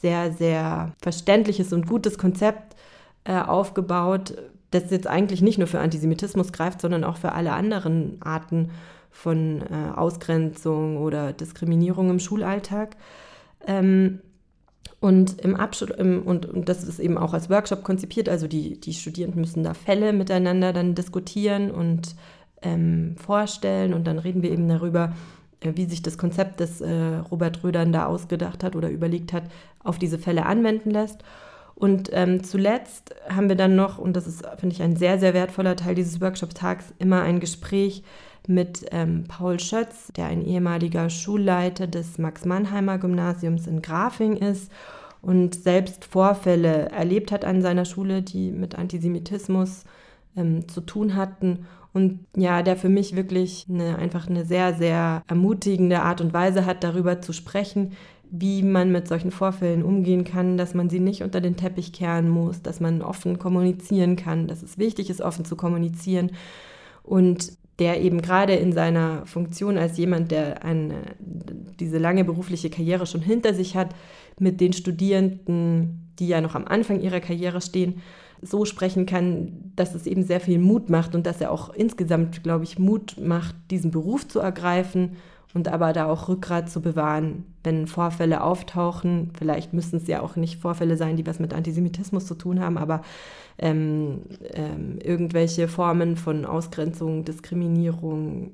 sehr, 0.00 0.32
sehr 0.32 0.92
verständliches 1.00 1.72
und 1.72 1.86
gutes 1.86 2.18
Konzept 2.18 2.76
äh, 3.24 3.40
aufgebaut, 3.40 4.34
das 4.70 4.90
jetzt 4.90 5.06
eigentlich 5.06 5.40
nicht 5.40 5.58
nur 5.58 5.68
für 5.68 5.80
Antisemitismus 5.80 6.52
greift, 6.52 6.80
sondern 6.80 7.04
auch 7.04 7.16
für 7.16 7.32
alle 7.32 7.52
anderen 7.52 8.20
Arten 8.20 8.70
von 9.14 9.62
äh, 9.62 9.96
Ausgrenzung 9.96 10.98
oder 10.98 11.32
Diskriminierung 11.32 12.10
im 12.10 12.18
Schulalltag. 12.18 12.96
Ähm, 13.66 14.20
und 15.00 15.40
im 15.40 15.54
Abschluss, 15.54 15.90
und, 15.90 16.46
und 16.46 16.68
das 16.68 16.82
ist 16.82 16.98
eben 16.98 17.16
auch 17.16 17.32
als 17.32 17.48
Workshop 17.48 17.84
konzipiert, 17.84 18.28
also 18.28 18.48
die, 18.48 18.80
die 18.80 18.92
Studierenden 18.92 19.40
müssen 19.40 19.62
da 19.62 19.72
Fälle 19.74 20.12
miteinander 20.12 20.72
dann 20.72 20.94
diskutieren 20.94 21.70
und 21.70 22.16
ähm, 22.62 23.16
vorstellen 23.16 23.94
und 23.94 24.06
dann 24.06 24.18
reden 24.18 24.42
wir 24.42 24.50
eben 24.50 24.68
darüber, 24.68 25.14
äh, 25.60 25.72
wie 25.74 25.84
sich 25.84 26.02
das 26.02 26.18
Konzept, 26.18 26.60
das 26.60 26.80
äh, 26.80 27.16
Robert 27.30 27.62
Rödern 27.62 27.92
da 27.92 28.06
ausgedacht 28.06 28.64
hat 28.64 28.76
oder 28.76 28.88
überlegt 28.90 29.32
hat, 29.32 29.44
auf 29.82 29.98
diese 29.98 30.18
Fälle 30.18 30.46
anwenden 30.46 30.90
lässt. 30.90 31.22
Und 31.76 32.10
ähm, 32.12 32.42
zuletzt 32.42 33.14
haben 33.28 33.48
wir 33.48 33.56
dann 33.56 33.76
noch, 33.76 33.98
und 33.98 34.16
das 34.16 34.26
ist, 34.26 34.44
finde 34.58 34.74
ich, 34.74 34.82
ein 34.82 34.96
sehr, 34.96 35.18
sehr 35.18 35.34
wertvoller 35.34 35.76
Teil 35.76 35.94
dieses 35.94 36.20
Workshop-Tags, 36.20 36.94
immer 36.98 37.22
ein 37.22 37.40
Gespräch 37.40 38.02
mit 38.48 38.86
ähm, 38.90 39.24
Paul 39.28 39.58
Schötz, 39.60 40.12
der 40.16 40.26
ein 40.26 40.44
ehemaliger 40.44 41.10
Schulleiter 41.10 41.86
des 41.86 42.18
Max-Mannheimer 42.18 42.98
Gymnasiums 42.98 43.66
in 43.66 43.82
Grafing 43.82 44.36
ist 44.36 44.70
und 45.22 45.54
selbst 45.54 46.04
Vorfälle 46.04 46.90
erlebt 46.90 47.32
hat 47.32 47.44
an 47.44 47.62
seiner 47.62 47.84
Schule, 47.84 48.22
die 48.22 48.50
mit 48.50 48.74
Antisemitismus 48.74 49.84
ähm, 50.36 50.68
zu 50.68 50.80
tun 50.80 51.14
hatten 51.14 51.66
und 51.94 52.26
ja, 52.36 52.62
der 52.62 52.76
für 52.76 52.88
mich 52.88 53.14
wirklich 53.14 53.66
eine, 53.70 53.96
einfach 53.96 54.28
eine 54.28 54.44
sehr, 54.44 54.74
sehr 54.74 55.22
ermutigende 55.28 56.02
Art 56.02 56.20
und 56.20 56.34
Weise 56.34 56.66
hat, 56.66 56.82
darüber 56.82 57.22
zu 57.22 57.32
sprechen, 57.32 57.92
wie 58.30 58.64
man 58.64 58.90
mit 58.90 59.06
solchen 59.06 59.30
Vorfällen 59.30 59.84
umgehen 59.84 60.24
kann, 60.24 60.56
dass 60.56 60.74
man 60.74 60.90
sie 60.90 60.98
nicht 60.98 61.22
unter 61.22 61.40
den 61.40 61.56
Teppich 61.56 61.92
kehren 61.92 62.28
muss, 62.28 62.62
dass 62.62 62.80
man 62.80 63.00
offen 63.00 63.38
kommunizieren 63.38 64.16
kann, 64.16 64.48
dass 64.48 64.64
es 64.64 64.76
wichtig 64.76 65.08
ist, 65.08 65.20
offen 65.20 65.44
zu 65.44 65.54
kommunizieren. 65.54 66.32
Und 67.04 67.52
der 67.78 68.00
eben 68.00 68.22
gerade 68.22 68.54
in 68.54 68.72
seiner 68.72 69.26
Funktion 69.26 69.78
als 69.78 69.96
jemand, 69.96 70.30
der 70.30 70.64
eine, 70.64 70.94
diese 71.80 71.98
lange 71.98 72.24
berufliche 72.24 72.70
Karriere 72.70 73.06
schon 73.06 73.20
hinter 73.20 73.52
sich 73.54 73.76
hat, 73.76 73.94
mit 74.38 74.60
den 74.60 74.72
Studierenden, 74.72 76.12
die 76.18 76.28
ja 76.28 76.40
noch 76.40 76.54
am 76.54 76.66
Anfang 76.66 77.00
ihrer 77.00 77.20
Karriere 77.20 77.60
stehen, 77.60 78.00
so 78.42 78.64
sprechen 78.64 79.06
kann, 79.06 79.72
dass 79.74 79.94
es 79.94 80.06
eben 80.06 80.22
sehr 80.22 80.40
viel 80.40 80.58
Mut 80.58 80.90
macht 80.90 81.14
und 81.14 81.26
dass 81.26 81.40
er 81.40 81.50
auch 81.50 81.72
insgesamt, 81.74 82.42
glaube 82.42 82.64
ich, 82.64 82.78
Mut 82.78 83.16
macht, 83.18 83.54
diesen 83.70 83.90
Beruf 83.90 84.28
zu 84.28 84.38
ergreifen 84.38 85.16
und 85.54 85.68
aber 85.68 85.92
da 85.92 86.06
auch 86.06 86.28
Rückgrat 86.28 86.68
zu 86.68 86.82
bewahren, 86.82 87.44
wenn 87.62 87.86
Vorfälle 87.86 88.42
auftauchen. 88.42 89.30
Vielleicht 89.38 89.72
müssen 89.72 89.96
es 89.96 90.06
ja 90.08 90.20
auch 90.20 90.36
nicht 90.36 90.60
Vorfälle 90.60 90.96
sein, 90.96 91.16
die 91.16 91.26
was 91.26 91.38
mit 91.38 91.54
Antisemitismus 91.54 92.26
zu 92.26 92.34
tun 92.34 92.60
haben, 92.60 92.76
aber 92.76 93.02
ähm, 93.58 94.22
ähm, 94.52 94.98
irgendwelche 95.02 95.68
Formen 95.68 96.16
von 96.16 96.44
Ausgrenzung, 96.44 97.24
Diskriminierung, 97.24 98.50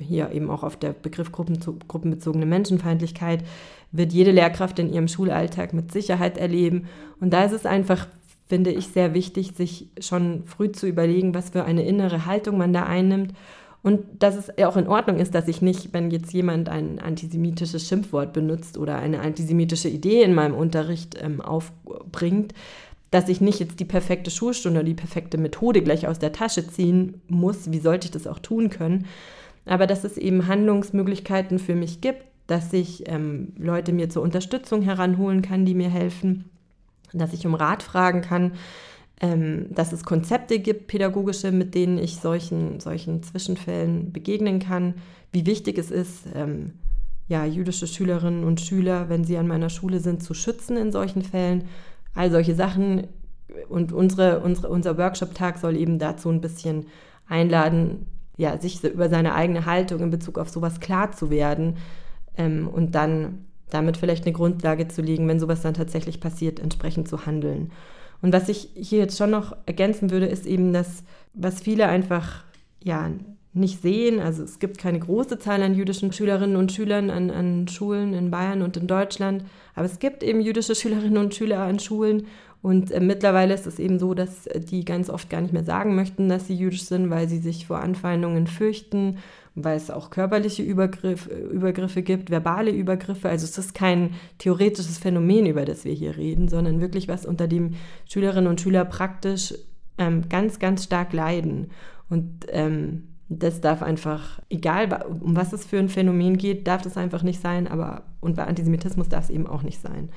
hier 0.00 0.32
eben 0.32 0.50
auch 0.50 0.64
auf 0.64 0.76
der 0.76 0.92
Begriff 0.92 1.32
gruppenbezogene 1.32 2.46
Menschenfeindlichkeit, 2.46 3.44
wird 3.92 4.12
jede 4.12 4.32
Lehrkraft 4.32 4.78
in 4.78 4.92
ihrem 4.92 5.08
Schulalltag 5.08 5.72
mit 5.72 5.92
Sicherheit 5.92 6.36
erleben. 6.38 6.88
Und 7.20 7.32
da 7.32 7.44
ist 7.44 7.52
es 7.52 7.66
einfach 7.66 8.06
finde 8.48 8.70
ich 8.70 8.88
sehr 8.88 9.14
wichtig, 9.14 9.52
sich 9.54 9.88
schon 10.00 10.44
früh 10.46 10.72
zu 10.72 10.86
überlegen, 10.86 11.34
was 11.34 11.50
für 11.50 11.64
eine 11.64 11.84
innere 11.84 12.24
Haltung 12.26 12.56
man 12.56 12.72
da 12.72 12.84
einnimmt. 12.84 13.34
Und 13.82 14.00
dass 14.18 14.36
es 14.36 14.58
auch 14.58 14.76
in 14.76 14.88
Ordnung 14.88 15.18
ist, 15.18 15.34
dass 15.34 15.48
ich 15.48 15.62
nicht, 15.62 15.92
wenn 15.92 16.10
jetzt 16.10 16.32
jemand 16.32 16.68
ein 16.68 16.98
antisemitisches 16.98 17.86
Schimpfwort 17.86 18.32
benutzt 18.32 18.76
oder 18.76 18.96
eine 18.96 19.20
antisemitische 19.20 19.88
Idee 19.88 20.22
in 20.22 20.34
meinem 20.34 20.54
Unterricht 20.54 21.16
ähm, 21.22 21.40
aufbringt, 21.40 22.54
dass 23.10 23.28
ich 23.28 23.40
nicht 23.40 23.60
jetzt 23.60 23.80
die 23.80 23.84
perfekte 23.84 24.30
Schulstunde 24.30 24.80
oder 24.80 24.88
die 24.88 24.94
perfekte 24.94 25.38
Methode 25.38 25.82
gleich 25.82 26.06
aus 26.06 26.18
der 26.18 26.32
Tasche 26.32 26.66
ziehen 26.66 27.22
muss. 27.28 27.70
Wie 27.70 27.78
sollte 27.78 28.06
ich 28.06 28.10
das 28.10 28.26
auch 28.26 28.40
tun 28.40 28.68
können? 28.68 29.06
Aber 29.64 29.86
dass 29.86 30.04
es 30.04 30.18
eben 30.18 30.48
Handlungsmöglichkeiten 30.48 31.58
für 31.58 31.74
mich 31.74 32.00
gibt, 32.00 32.24
dass 32.48 32.72
ich 32.72 33.08
ähm, 33.08 33.52
Leute 33.58 33.92
mir 33.92 34.10
zur 34.10 34.22
Unterstützung 34.22 34.82
heranholen 34.82 35.42
kann, 35.42 35.64
die 35.64 35.74
mir 35.74 35.88
helfen 35.88 36.50
dass 37.12 37.32
ich 37.32 37.46
um 37.46 37.54
Rat 37.54 37.82
fragen 37.82 38.20
kann, 38.20 38.52
ähm, 39.20 39.66
dass 39.70 39.92
es 39.92 40.04
Konzepte 40.04 40.58
gibt, 40.60 40.86
pädagogische, 40.86 41.50
mit 41.50 41.74
denen 41.74 41.98
ich 41.98 42.16
solchen, 42.16 42.80
solchen 42.80 43.22
Zwischenfällen 43.22 44.12
begegnen 44.12 44.60
kann, 44.60 44.94
wie 45.32 45.46
wichtig 45.46 45.78
es 45.78 45.90
ist, 45.90 46.26
ähm, 46.34 46.72
ja, 47.26 47.44
jüdische 47.44 47.86
Schülerinnen 47.86 48.44
und 48.44 48.60
Schüler, 48.60 49.08
wenn 49.08 49.24
sie 49.24 49.36
an 49.36 49.46
meiner 49.46 49.68
Schule 49.68 50.00
sind, 50.00 50.22
zu 50.22 50.34
schützen 50.34 50.76
in 50.76 50.92
solchen 50.92 51.22
Fällen. 51.22 51.64
All 52.14 52.30
solche 52.30 52.54
Sachen. 52.54 53.06
Und 53.68 53.92
unsere, 53.92 54.40
unsere, 54.40 54.68
unser 54.68 54.96
Workshop-Tag 54.96 55.58
soll 55.58 55.76
eben 55.76 55.98
dazu 55.98 56.30
ein 56.30 56.40
bisschen 56.40 56.86
einladen, 57.28 58.06
ja, 58.36 58.58
sich 58.58 58.82
über 58.82 59.10
seine 59.10 59.34
eigene 59.34 59.66
Haltung 59.66 60.00
in 60.00 60.10
Bezug 60.10 60.38
auf 60.38 60.48
sowas 60.48 60.80
klar 60.80 61.12
zu 61.12 61.28
werden 61.28 61.76
ähm, 62.36 62.68
und 62.68 62.94
dann 62.94 63.44
damit 63.68 63.98
vielleicht 63.98 64.24
eine 64.24 64.32
Grundlage 64.32 64.88
zu 64.88 65.02
legen, 65.02 65.28
wenn 65.28 65.40
sowas 65.40 65.60
dann 65.60 65.74
tatsächlich 65.74 66.20
passiert, 66.20 66.60
entsprechend 66.60 67.08
zu 67.08 67.26
handeln. 67.26 67.70
Und 68.20 68.32
was 68.32 68.48
ich 68.48 68.70
hier 68.74 68.98
jetzt 68.98 69.16
schon 69.16 69.30
noch 69.30 69.56
ergänzen 69.66 70.10
würde, 70.10 70.26
ist 70.26 70.46
eben 70.46 70.72
das, 70.72 71.04
was 71.34 71.60
viele 71.60 71.86
einfach 71.86 72.44
ja 72.82 73.10
nicht 73.54 73.82
sehen. 73.82 74.20
Also 74.20 74.42
es 74.42 74.58
gibt 74.58 74.78
keine 74.78 74.98
große 74.98 75.38
Zahl 75.38 75.62
an 75.62 75.74
jüdischen 75.74 76.12
Schülerinnen 76.12 76.56
und 76.56 76.72
Schülern 76.72 77.10
an, 77.10 77.30
an 77.30 77.68
Schulen 77.68 78.14
in 78.14 78.30
Bayern 78.30 78.62
und 78.62 78.76
in 78.76 78.86
Deutschland, 78.86 79.44
aber 79.74 79.86
es 79.86 79.98
gibt 79.98 80.22
eben 80.22 80.40
jüdische 80.40 80.74
Schülerinnen 80.74 81.18
und 81.18 81.34
Schüler 81.34 81.60
an 81.60 81.78
Schulen 81.78 82.26
und 82.60 82.90
äh, 82.90 83.00
mittlerweile 83.00 83.54
ist 83.54 83.66
es 83.66 83.78
eben 83.78 83.98
so, 83.98 84.14
dass 84.14 84.48
die 84.70 84.84
ganz 84.84 85.10
oft 85.10 85.30
gar 85.30 85.40
nicht 85.40 85.52
mehr 85.52 85.64
sagen 85.64 85.94
möchten, 85.94 86.28
dass 86.28 86.46
sie 86.46 86.56
jüdisch 86.56 86.84
sind, 86.84 87.10
weil 87.10 87.28
sie 87.28 87.38
sich 87.38 87.66
vor 87.66 87.80
Anfeindungen 87.80 88.46
fürchten 88.46 89.18
weil 89.64 89.76
es 89.76 89.90
auch 89.90 90.10
körperliche 90.10 90.62
Übergriff, 90.62 91.26
Übergriffe 91.26 92.02
gibt, 92.02 92.30
verbale 92.30 92.70
Übergriffe. 92.70 93.28
Also 93.28 93.44
es 93.44 93.58
ist 93.58 93.74
kein 93.74 94.14
theoretisches 94.38 94.98
Phänomen, 94.98 95.46
über 95.46 95.64
das 95.64 95.84
wir 95.84 95.92
hier 95.92 96.16
reden, 96.16 96.48
sondern 96.48 96.80
wirklich 96.80 97.08
was, 97.08 97.26
unter 97.26 97.48
dem 97.48 97.74
Schülerinnen 98.06 98.48
und 98.48 98.60
Schüler 98.60 98.84
praktisch 98.84 99.54
ähm, 99.98 100.28
ganz, 100.28 100.58
ganz 100.58 100.84
stark 100.84 101.12
leiden. 101.12 101.70
Und 102.08 102.46
ähm, 102.48 103.08
das 103.28 103.60
darf 103.60 103.82
einfach, 103.82 104.40
egal 104.48 105.04
um 105.20 105.36
was 105.36 105.52
es 105.52 105.66
für 105.66 105.78
ein 105.78 105.88
Phänomen 105.88 106.38
geht, 106.38 106.66
darf 106.66 106.82
das 106.82 106.96
einfach 106.96 107.22
nicht 107.22 107.40
sein, 107.40 107.68
aber 107.68 108.04
und 108.20 108.36
bei 108.36 108.44
Antisemitismus 108.44 109.08
darf 109.08 109.24
es 109.24 109.30
eben 109.30 109.46
auch 109.46 109.62
nicht 109.62 109.80
sein. 109.80 110.08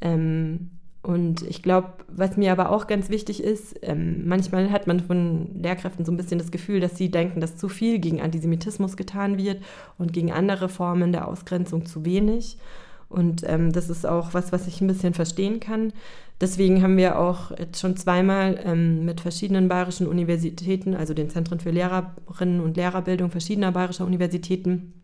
Ähm, 0.00 0.70
und 1.02 1.42
ich 1.42 1.62
glaube, 1.62 1.88
was 2.06 2.36
mir 2.36 2.52
aber 2.52 2.70
auch 2.70 2.86
ganz 2.86 3.10
wichtig 3.10 3.42
ist, 3.42 3.74
ähm, 3.82 4.26
manchmal 4.26 4.70
hat 4.70 4.86
man 4.86 5.00
von 5.00 5.60
Lehrkräften 5.60 6.04
so 6.04 6.12
ein 6.12 6.16
bisschen 6.16 6.38
das 6.38 6.52
Gefühl, 6.52 6.78
dass 6.78 6.96
sie 6.96 7.10
denken, 7.10 7.40
dass 7.40 7.56
zu 7.56 7.68
viel 7.68 7.98
gegen 7.98 8.20
Antisemitismus 8.20 8.96
getan 8.96 9.36
wird 9.36 9.60
und 9.98 10.12
gegen 10.12 10.30
andere 10.30 10.68
Formen 10.68 11.10
der 11.10 11.26
Ausgrenzung 11.26 11.86
zu 11.86 12.04
wenig. 12.04 12.56
Und 13.08 13.42
ähm, 13.46 13.72
das 13.72 13.90
ist 13.90 14.06
auch 14.06 14.32
was, 14.32 14.52
was 14.52 14.68
ich 14.68 14.80
ein 14.80 14.86
bisschen 14.86 15.12
verstehen 15.12 15.58
kann. 15.58 15.92
Deswegen 16.40 16.82
haben 16.82 16.96
wir 16.96 17.18
auch 17.18 17.50
jetzt 17.58 17.80
schon 17.80 17.96
zweimal 17.96 18.60
ähm, 18.64 19.04
mit 19.04 19.20
verschiedenen 19.20 19.68
bayerischen 19.68 20.06
Universitäten, 20.06 20.94
also 20.94 21.14
den 21.14 21.30
Zentren 21.30 21.58
für 21.58 21.70
Lehrerinnen 21.70 22.60
und 22.60 22.76
Lehrerbildung 22.76 23.30
verschiedener 23.30 23.72
bayerischer 23.72 24.06
Universitäten, 24.06 25.01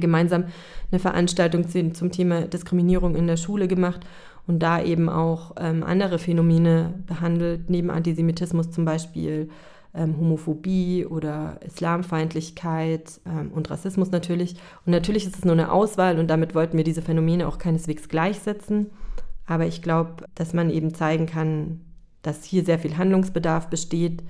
gemeinsam 0.00 0.44
eine 0.90 0.98
Veranstaltung 0.98 1.68
zum 1.68 2.12
Thema 2.12 2.42
Diskriminierung 2.42 3.14
in 3.16 3.26
der 3.26 3.36
Schule 3.36 3.68
gemacht 3.68 4.00
und 4.46 4.62
da 4.62 4.82
eben 4.82 5.08
auch 5.08 5.54
ähm, 5.58 5.82
andere 5.84 6.18
Phänomene 6.18 6.94
behandelt, 7.06 7.70
neben 7.70 7.90
Antisemitismus 7.90 8.70
zum 8.70 8.84
Beispiel 8.84 9.48
ähm, 9.94 10.16
Homophobie 10.18 11.06
oder 11.06 11.58
Islamfeindlichkeit 11.64 13.20
ähm, 13.26 13.50
und 13.52 13.70
Rassismus 13.70 14.10
natürlich. 14.10 14.54
Und 14.86 14.92
natürlich 14.92 15.26
ist 15.26 15.36
es 15.36 15.44
nur 15.44 15.54
eine 15.54 15.70
Auswahl 15.70 16.18
und 16.18 16.28
damit 16.28 16.54
wollten 16.54 16.76
wir 16.76 16.84
diese 16.84 17.02
Phänomene 17.02 17.46
auch 17.46 17.58
keineswegs 17.58 18.08
gleichsetzen. 18.08 18.90
Aber 19.46 19.66
ich 19.66 19.82
glaube, 19.82 20.24
dass 20.34 20.54
man 20.54 20.70
eben 20.70 20.94
zeigen 20.94 21.26
kann, 21.26 21.80
dass 22.22 22.44
hier 22.44 22.64
sehr 22.64 22.78
viel 22.78 22.96
Handlungsbedarf 22.96 23.68
besteht. 23.68 24.22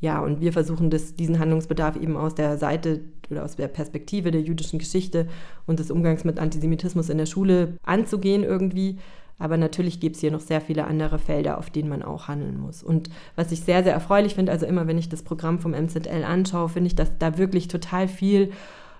Ja, 0.00 0.20
und 0.20 0.40
wir 0.40 0.52
versuchen 0.52 0.90
das, 0.90 1.16
diesen 1.16 1.38
Handlungsbedarf 1.38 1.96
eben 1.96 2.16
aus 2.16 2.34
der 2.34 2.56
Seite 2.56 3.00
oder 3.30 3.44
aus 3.44 3.56
der 3.56 3.68
Perspektive 3.68 4.30
der 4.30 4.42
jüdischen 4.42 4.78
Geschichte 4.78 5.26
und 5.66 5.80
des 5.80 5.90
Umgangs 5.90 6.24
mit 6.24 6.38
Antisemitismus 6.38 7.08
in 7.08 7.18
der 7.18 7.26
Schule 7.26 7.76
anzugehen 7.82 8.44
irgendwie. 8.44 8.98
Aber 9.38 9.56
natürlich 9.56 10.00
gibt 10.00 10.16
es 10.16 10.20
hier 10.20 10.32
noch 10.32 10.40
sehr 10.40 10.60
viele 10.60 10.86
andere 10.86 11.18
Felder, 11.18 11.58
auf 11.58 11.70
denen 11.70 11.88
man 11.88 12.02
auch 12.02 12.28
handeln 12.28 12.58
muss. 12.58 12.82
Und 12.82 13.08
was 13.36 13.52
ich 13.52 13.60
sehr, 13.60 13.84
sehr 13.84 13.92
erfreulich 13.92 14.34
finde, 14.34 14.50
also 14.50 14.66
immer 14.66 14.86
wenn 14.86 14.98
ich 14.98 15.08
das 15.08 15.22
Programm 15.22 15.60
vom 15.60 15.72
MZL 15.72 16.24
anschaue, 16.24 16.68
finde 16.68 16.88
ich, 16.88 16.96
dass 16.96 17.18
da 17.18 17.38
wirklich 17.38 17.68
total 17.68 18.08
viel 18.08 18.50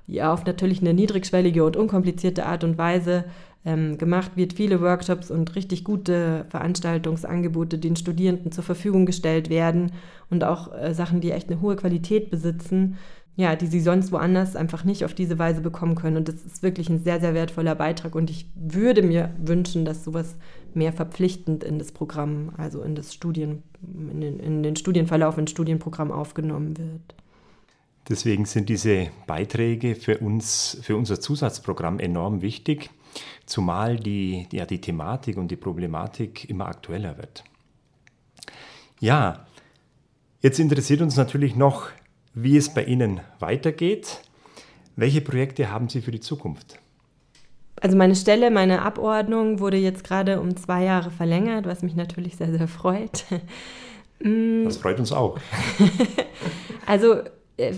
ja, 0.07 0.33
auf 0.33 0.47
natürlich 0.47 0.81
eine 0.81 0.95
niedrigschwellige 0.95 1.65
und 1.65 1.77
unkomplizierte 1.77 2.47
Art 2.47 2.65
und 2.65 2.79
Weise 2.79 3.25
ähm, 3.69 3.99
gemacht 3.99 4.33
wird. 4.35 4.55
Viele 4.55 4.81
Workshops 4.81 5.31
und 5.31 5.55
richtig 5.55 5.85
gute 5.85 6.47
Veranstaltungsangebote 6.49 7.79
den 7.79 7.97
Studierenden 7.97 8.51
zur 8.51 8.65
Verfügung 8.65 9.05
gestellt 9.05 9.51
werden 9.51 9.93
und 10.31 10.43
auch 10.43 10.73
äh, 10.75 10.95
Sachen, 10.95 11.21
die 11.21 11.31
echt 11.31 11.51
eine 11.51 11.61
hohe 11.61 11.77
Qualität 11.77 12.31
besitzen 12.31 12.97
ja, 13.39 13.55
die 13.55 13.69
sie 13.69 13.79
sonst 13.79 14.11
woanders 14.11 14.57
einfach 14.57 14.83
nicht 14.83 15.05
auf 15.05 15.15
diese 15.15 15.39
Weise 15.39 15.61
bekommen 15.61 15.95
können. 15.95 16.17
Und 16.17 16.27
das 16.27 16.45
ist 16.45 16.65
wirklich 16.65 16.89
ein 16.89 17.05
sehr, 17.05 17.21
sehr 17.21 17.35
wertvoller 17.35 17.77
Beitrag. 17.77 18.17
Und 18.17 18.31
ich 18.31 18.47
würde 18.57 19.01
mir 19.01 19.33
wünschen, 19.39 19.85
dass 19.85 20.03
sowas 20.03 20.35
mehr 20.75 20.93
verpflichtend 20.93 21.63
in 21.63 21.79
das 21.79 21.93
Programm, 21.93 22.51
also 22.57 22.83
in 22.83 22.97
das 22.97 23.15
Studien, 23.15 23.63
in 24.11 24.21
den, 24.21 24.41
in 24.41 24.65
den 24.65 24.75
Studienverlauf, 24.75 25.39
ins 25.39 25.53
Studienprogramm 25.53 26.11
aufgenommen 26.11 26.77
wird. 26.79 27.15
Deswegen 28.09 28.45
sind 28.45 28.69
diese 28.69 29.07
Beiträge 29.29 29.95
für 29.95 30.19
uns, 30.19 30.77
für 30.83 30.97
unser 30.97 31.21
Zusatzprogramm 31.21 32.01
enorm 32.01 32.43
wichtig, 32.43 32.91
zumal 33.49 33.97
die, 33.97 34.47
ja, 34.53 34.67
die 34.67 34.81
Thematik 34.81 35.37
und 35.37 35.51
die 35.51 35.57
Problematik 35.57 36.49
immer 36.49 36.67
aktueller 36.67 37.17
wird. 37.19 37.45
Ja, 39.01 39.47
jetzt 40.41 40.59
interessiert 40.59 41.01
uns 41.01 41.17
natürlich 41.17 41.57
noch, 41.57 41.89
wie 42.35 42.57
es 42.57 42.73
bei 42.73 42.85
Ihnen 42.85 43.21
weitergeht. 43.39 44.21
Welche 44.97 45.21
Projekte 45.21 45.71
haben 45.71 45.89
Sie 45.89 46.03
für 46.03 46.11
die 46.11 46.21
Zukunft? 46.21 46.81
Also 47.81 47.97
meine 47.97 48.17
Stelle, 48.17 48.51
meine 48.51 48.83
Abordnung 48.83 49.61
wurde 49.61 49.77
jetzt 49.77 50.03
gerade 50.03 50.41
um 50.41 50.57
zwei 50.57 50.83
Jahre 50.85 51.11
verlängert, 51.11 51.67
was 51.67 51.83
mich 51.83 51.95
natürlich 51.95 52.37
sehr, 52.37 52.51
sehr 52.51 52.69
freut. 52.69 53.25
Mm. 54.21 54.65
Das 54.65 54.79
freut 54.79 54.99
uns 54.99 55.13
auch. 55.13 55.39
also 56.87 57.23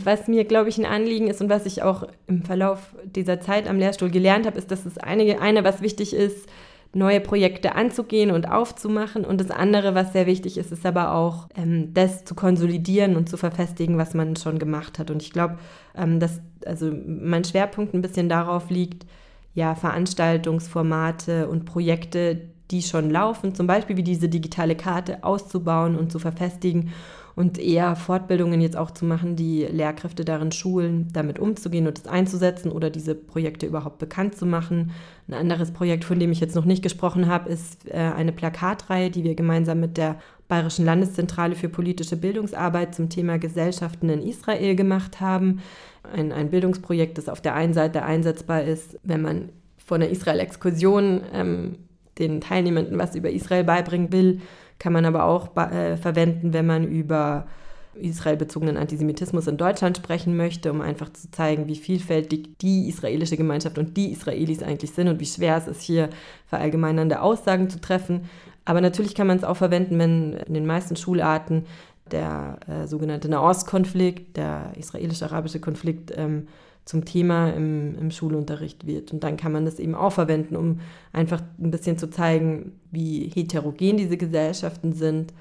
was 0.05 0.29
mir, 0.29 0.45
glaube 0.45 0.69
ich, 0.69 0.79
ein 0.79 0.87
Anliegen 0.87 1.29
ist 1.29 1.41
und 1.41 1.49
was 1.49 1.65
ich 1.67 1.83
auch 1.83 2.07
im 2.27 2.43
Verlauf 2.43 2.95
dieser 3.05 3.41
Zeit 3.41 3.69
am 3.69 3.79
Lehrstuhl 3.79 4.11
gelernt 4.11 4.47
habe, 4.47 4.59
ist, 4.59 4.71
dass 4.71 4.85
es 4.85 4.99
einige, 4.99 5.41
eine, 5.41 5.65
was 5.65 5.81
wichtig 5.81 6.15
ist, 6.15 6.49
neue 6.93 7.21
Projekte 7.21 7.77
anzugehen 7.77 8.31
und 8.31 8.51
aufzumachen. 8.51 9.25
Und 9.25 9.41
das 9.41 9.51
andere, 9.51 9.95
was 9.95 10.13
sehr 10.13 10.27
wichtig 10.27 10.59
ist, 10.59 10.73
ist 10.73 10.85
aber 10.85 11.15
auch, 11.15 11.49
ähm, 11.57 11.95
das 11.95 12.25
zu 12.25 12.35
konsolidieren 12.35 13.17
und 13.17 13.29
zu 13.29 13.37
verfestigen, 13.37 13.97
was 13.97 14.13
man 14.13 14.37
schon 14.37 14.59
gemacht 14.59 14.99
hat. 14.99 15.11
Und 15.11 15.23
ich 15.23 15.33
glaube, 15.33 15.59
ähm, 15.97 16.21
dass 16.21 16.41
also 16.67 16.93
mein 17.07 17.45
Schwerpunkt 17.45 17.95
ein 17.95 18.03
bisschen 18.03 18.29
darauf 18.29 18.71
liegt, 18.71 19.07
ja, 19.55 19.75
Veranstaltungsformate 19.75 21.49
und 21.49 21.65
Projekte, 21.65 22.41
die 22.71 22.83
schon 22.83 23.11
laufen, 23.11 23.55
zum 23.55 23.67
Beispiel 23.67 23.97
wie 23.97 24.05
diese 24.05 24.29
digitale 24.29 24.77
Karte 24.77 25.25
auszubauen 25.25 25.97
und 25.97 26.13
zu 26.13 26.19
verfestigen 26.19 26.93
und 27.41 27.59
eher 27.59 27.97
Fortbildungen 27.97 28.61
jetzt 28.61 28.77
auch 28.77 28.91
zu 28.91 29.07
machen, 29.07 29.35
die 29.35 29.65
Lehrkräfte 29.65 30.27
darin 30.27 30.53
schulen, 30.53 31.09
damit 31.15 31.39
umzugehen 31.39 31.87
und 31.87 31.99
es 31.99 32.07
einzusetzen 32.07 32.71
oder 32.71 32.91
diese 32.91 33.15
Projekte 33.15 33.65
überhaupt 33.65 33.99
bekannt 33.99 34.37
zu 34.37 34.45
machen. 34.45 34.91
Ein 35.27 35.33
anderes 35.33 35.71
Projekt, 35.71 36.05
von 36.05 36.19
dem 36.21 36.33
ich 36.33 36.41
jetzt 36.41 36.55
noch 36.55 36.67
nicht 36.67 36.83
gesprochen 36.83 37.29
habe, 37.29 37.49
ist 37.49 37.89
äh, 37.89 37.95
eine 37.95 38.33
Plakatreihe, 38.33 39.11
die 39.11 39.25
wir 39.25 39.35
gemeinsam 39.35 39.81
mit 39.81 39.97
der 39.97 40.19
Bayerischen 40.49 40.85
Landeszentrale 40.85 41.55
für 41.55 41.71
politische 41.71 42.19
Bildungsarbeit 42.19 42.95
zum 42.95 43.09
Thema 43.09 43.39
Gesellschaften 43.39 44.11
in 44.11 44.21
Israel 44.21 44.77
gemacht 44.77 45.23
haben. 45.23 45.63
Ein, 46.03 46.33
ein 46.33 46.51
Bildungsprojekt, 46.51 47.17
das 47.17 47.31
auf 47.31 47.41
der 47.41 47.55
einen 47.55 47.73
Seite 47.73 48.03
einsetzbar 48.03 48.65
ist, 48.65 48.99
wenn 49.03 49.23
man 49.23 49.49
von 49.79 50.03
einer 50.03 50.11
Israel-Exkursion 50.11 51.23
ähm, 51.33 51.77
den 52.21 52.41
Teilnehmenden 52.41 52.99
was 52.99 53.17
über 53.17 53.31
Israel 53.31 53.65
beibringen 53.65 54.13
will, 54.13 54.41
kann 54.79 54.93
man 54.93 55.05
aber 55.05 55.25
auch 55.25 55.57
äh, 55.57 55.97
verwenden, 55.97 56.53
wenn 56.53 56.67
man 56.67 56.87
über 56.87 57.47
israelbezogenen 57.95 58.77
Antisemitismus 58.77 59.47
in 59.47 59.57
Deutschland 59.57 59.97
sprechen 59.97 60.37
möchte, 60.37 60.71
um 60.71 60.81
einfach 60.81 61.13
zu 61.13 61.31
zeigen, 61.31 61.67
wie 61.67 61.77
vielfältig 61.77 62.59
die 62.59 62.89
israelische 62.89 63.37
Gemeinschaft 63.37 63.79
und 63.79 63.97
die 63.97 64.13
Israelis 64.13 64.63
eigentlich 64.63 64.93
sind 64.93 65.09
und 65.09 65.21
wie 65.21 65.27
schwer 65.27 65.57
es 65.57 65.67
ist, 65.67 65.83
hier 65.83 66.09
verallgemeinernde 66.47 67.21
Aussagen 67.21 67.69
zu 67.69 67.81
treffen. 67.81 68.29
Aber 68.65 68.81
natürlich 68.81 69.15
kann 69.15 69.27
man 69.27 69.39
es 69.39 69.45
auch 69.45 69.57
verwenden, 69.57 69.99
wenn 69.99 70.35
in 70.35 70.55
den 70.55 70.67
meisten 70.67 70.97
Schularten 70.97 71.67
der 72.11 72.59
äh, 72.67 72.87
sogenannte 72.87 73.29
Nahostkonflikt, 73.29 74.37
der 74.37 74.73
israelisch-arabische 74.77 75.61
Konflikt, 75.61 76.13
ähm, 76.17 76.47
zum 76.91 77.05
Thema 77.05 77.51
im, 77.51 77.97
im 77.97 78.11
Schulunterricht 78.11 78.85
wird. 78.85 79.13
Und 79.13 79.23
dann 79.23 79.37
kann 79.37 79.53
man 79.53 79.65
das 79.65 79.79
eben 79.79 79.95
auch 79.95 80.11
verwenden, 80.11 80.57
um 80.57 80.81
einfach 81.13 81.41
ein 81.61 81.71
bisschen 81.71 81.99
zu 81.99 82.11
zeigen, 82.11 82.73
wie 82.91 83.31
heterogen 83.33 83.97
diese 83.97 84.17
Gesellschaften 84.17 84.93
sind 84.93 85.33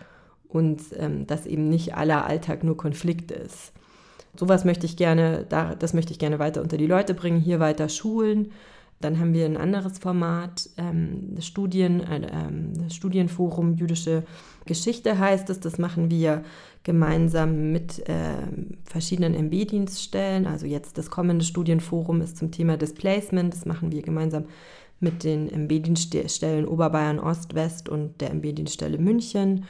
und 0.48 0.80
ähm, 0.96 1.26
dass 1.26 1.48
eben 1.48 1.68
nicht 1.68 1.96
aller 1.96 2.26
Alltag 2.26 2.64
nur 2.64 2.78
Konflikt 2.78 3.32
ist. 3.32 3.74
Sowas 4.36 4.64
möchte 4.64 4.86
ich 4.86 4.96
gerne, 4.96 5.48
das 5.80 5.96
möchte 5.96 6.12
ich 6.14 6.20
gerne 6.20 6.38
weiter 6.38 6.62
unter 6.62 6.78
die 6.78 6.86
Leute 6.86 7.16
bringen, 7.16 7.40
hier 7.42 7.60
weiter 7.60 7.90
schulen. 7.90 8.52
Dann 9.02 9.20
haben 9.20 9.34
wir 9.34 9.46
ein 9.46 9.58
anderes 9.58 9.98
Format, 10.00 10.70
ähm, 10.78 11.36
Studien, 11.40 12.02
äh, 12.02 12.52
das 12.84 12.96
Studienforum 12.96 13.76
Jüdische 13.76 14.24
Geschichte 14.66 15.18
heißt 15.18 15.50
es. 15.50 15.60
Das 15.60 15.78
machen 15.78 16.12
wir 16.12 16.44
gemeinsam 16.84 17.72
mit 17.72 18.08
äh, 18.10 18.34
verschiedenen 18.84 19.34
MB-Dienststellen. 19.36 20.48
Also 20.48 20.66
jetzt 20.66 20.98
das 20.98 21.10
kommende 21.10 21.46
Studienforum 21.46 22.22
ist 22.22 22.38
zum 22.38 22.52
Thema 22.52 22.78
Displacement. 22.78 23.54
Das 23.54 23.66
machen 23.66 23.92
wir 23.92 24.02
gemeinsam 24.02 24.46
mit 25.00 25.24
den 25.24 25.50
MB-Dienststellen 25.50 26.68
Oberbayern 26.68 27.20
Ost, 27.20 27.56
West 27.56 27.88
und 27.88 28.20
der 28.20 28.32
MB-Dienststelle 28.32 28.98
München 28.98 29.66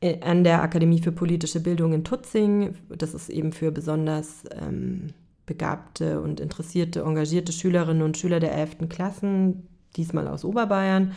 äh, 0.00 0.20
an 0.20 0.44
der 0.44 0.62
Akademie 0.62 1.00
für 1.00 1.12
politische 1.12 1.60
Bildung 1.60 1.92
in 1.92 2.04
Tutzing. 2.04 2.76
Das 2.88 3.14
ist 3.14 3.28
eben 3.28 3.52
für 3.52 3.72
besonders 3.72 4.44
ähm, 4.60 5.08
begabte 5.46 6.20
und 6.20 6.40
interessierte, 6.40 7.02
engagierte 7.02 7.52
Schülerinnen 7.52 8.02
und 8.02 8.16
Schüler 8.16 8.40
der 8.40 8.54
11. 8.54 8.88
Klassen, 8.88 9.66
diesmal 9.96 10.28
aus 10.28 10.44
Oberbayern. 10.44 11.12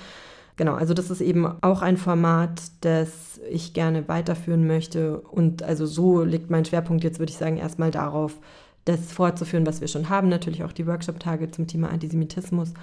Genau, 0.57 0.73
also 0.73 0.93
das 0.93 1.11
ist 1.11 1.21
eben 1.21 1.45
auch 1.61 1.81
ein 1.81 1.97
Format, 1.97 2.61
das 2.81 3.41
ich 3.49 3.73
gerne 3.73 4.07
weiterführen 4.07 4.65
möchte. 4.67 5.19
Und 5.19 5.63
also 5.63 5.85
so 5.85 6.23
liegt 6.23 6.49
mein 6.49 6.65
Schwerpunkt 6.65 7.03
jetzt, 7.03 7.19
würde 7.19 7.31
ich 7.31 7.38
sagen, 7.38 7.57
erstmal 7.57 7.91
darauf, 7.91 8.39
das 8.85 9.11
fortzuführen, 9.11 9.65
was 9.65 9.81
wir 9.81 9.88
schon 9.88 10.09
haben. 10.09 10.29
Natürlich 10.29 10.63
auch 10.63 10.71
die 10.71 10.88
Workshop-Tage 10.88 11.51
zum 11.51 11.67
Thema 11.67 11.89
Antisemitismus. 11.89 12.73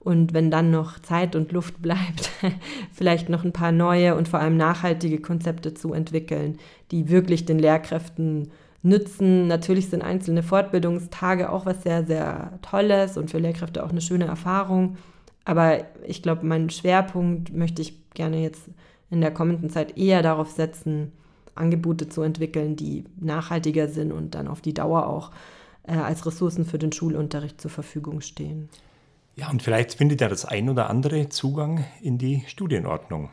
Und 0.00 0.34
wenn 0.34 0.50
dann 0.50 0.72
noch 0.72 0.98
Zeit 0.98 1.36
und 1.36 1.52
Luft 1.52 1.80
bleibt, 1.80 2.30
vielleicht 2.92 3.28
noch 3.28 3.44
ein 3.44 3.52
paar 3.52 3.70
neue 3.70 4.16
und 4.16 4.26
vor 4.26 4.40
allem 4.40 4.56
nachhaltige 4.56 5.20
Konzepte 5.20 5.74
zu 5.74 5.92
entwickeln, 5.92 6.58
die 6.90 7.08
wirklich 7.08 7.44
den 7.44 7.60
Lehrkräften 7.60 8.50
nützen. 8.82 9.46
Natürlich 9.46 9.88
sind 9.88 10.02
einzelne 10.02 10.42
Fortbildungstage 10.42 11.50
auch 11.50 11.66
was 11.66 11.82
sehr, 11.82 12.04
sehr 12.04 12.58
Tolles 12.62 13.16
und 13.16 13.30
für 13.30 13.38
Lehrkräfte 13.38 13.84
auch 13.84 13.90
eine 13.90 14.00
schöne 14.00 14.26
Erfahrung. 14.26 14.96
Aber 15.44 15.84
ich 16.06 16.22
glaube, 16.22 16.46
meinen 16.46 16.70
Schwerpunkt 16.70 17.54
möchte 17.54 17.82
ich 17.82 18.10
gerne 18.14 18.42
jetzt 18.42 18.62
in 19.10 19.20
der 19.20 19.32
kommenden 19.32 19.70
Zeit 19.70 19.98
eher 19.98 20.22
darauf 20.22 20.50
setzen, 20.50 21.12
Angebote 21.54 22.08
zu 22.08 22.22
entwickeln, 22.22 22.76
die 22.76 23.04
nachhaltiger 23.20 23.88
sind 23.88 24.12
und 24.12 24.34
dann 24.34 24.48
auf 24.48 24.60
die 24.60 24.74
Dauer 24.74 25.06
auch 25.06 25.30
äh, 25.82 25.92
als 25.92 26.24
Ressourcen 26.24 26.64
für 26.64 26.78
den 26.78 26.92
Schulunterricht 26.92 27.60
zur 27.60 27.70
Verfügung 27.70 28.20
stehen. 28.20 28.68
Ja, 29.36 29.50
und 29.50 29.62
vielleicht 29.62 29.94
findet 29.94 30.20
ja 30.20 30.28
das 30.28 30.44
ein 30.44 30.68
oder 30.68 30.90
andere 30.90 31.28
Zugang 31.28 31.84
in 32.00 32.18
die 32.18 32.44
Studienordnung. 32.46 33.30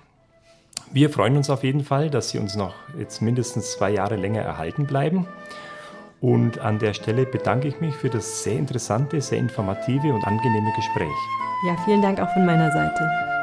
Wir 0.91 1.11
freuen 1.11 1.37
uns 1.37 1.51
auf 1.51 1.63
jeden 1.63 1.83
Fall, 1.83 2.09
dass 2.09 2.29
Sie 2.29 2.39
uns 2.39 2.55
noch 2.55 2.73
jetzt 2.97 3.21
mindestens 3.21 3.73
zwei 3.73 3.91
Jahre 3.91 4.15
länger 4.15 4.41
erhalten 4.41 4.87
bleiben. 4.87 5.27
Und 6.19 6.59
an 6.59 6.79
der 6.79 6.93
Stelle 6.93 7.25
bedanke 7.25 7.67
ich 7.67 7.79
mich 7.79 7.95
für 7.95 8.09
das 8.09 8.43
sehr 8.43 8.57
interessante, 8.57 9.21
sehr 9.21 9.37
informative 9.37 10.11
und 10.13 10.25
angenehme 10.25 10.71
Gespräch. 10.75 11.07
Ja, 11.67 11.75
vielen 11.85 12.01
Dank 12.01 12.19
auch 12.19 12.33
von 12.33 12.45
meiner 12.45 12.71
Seite. 12.71 13.38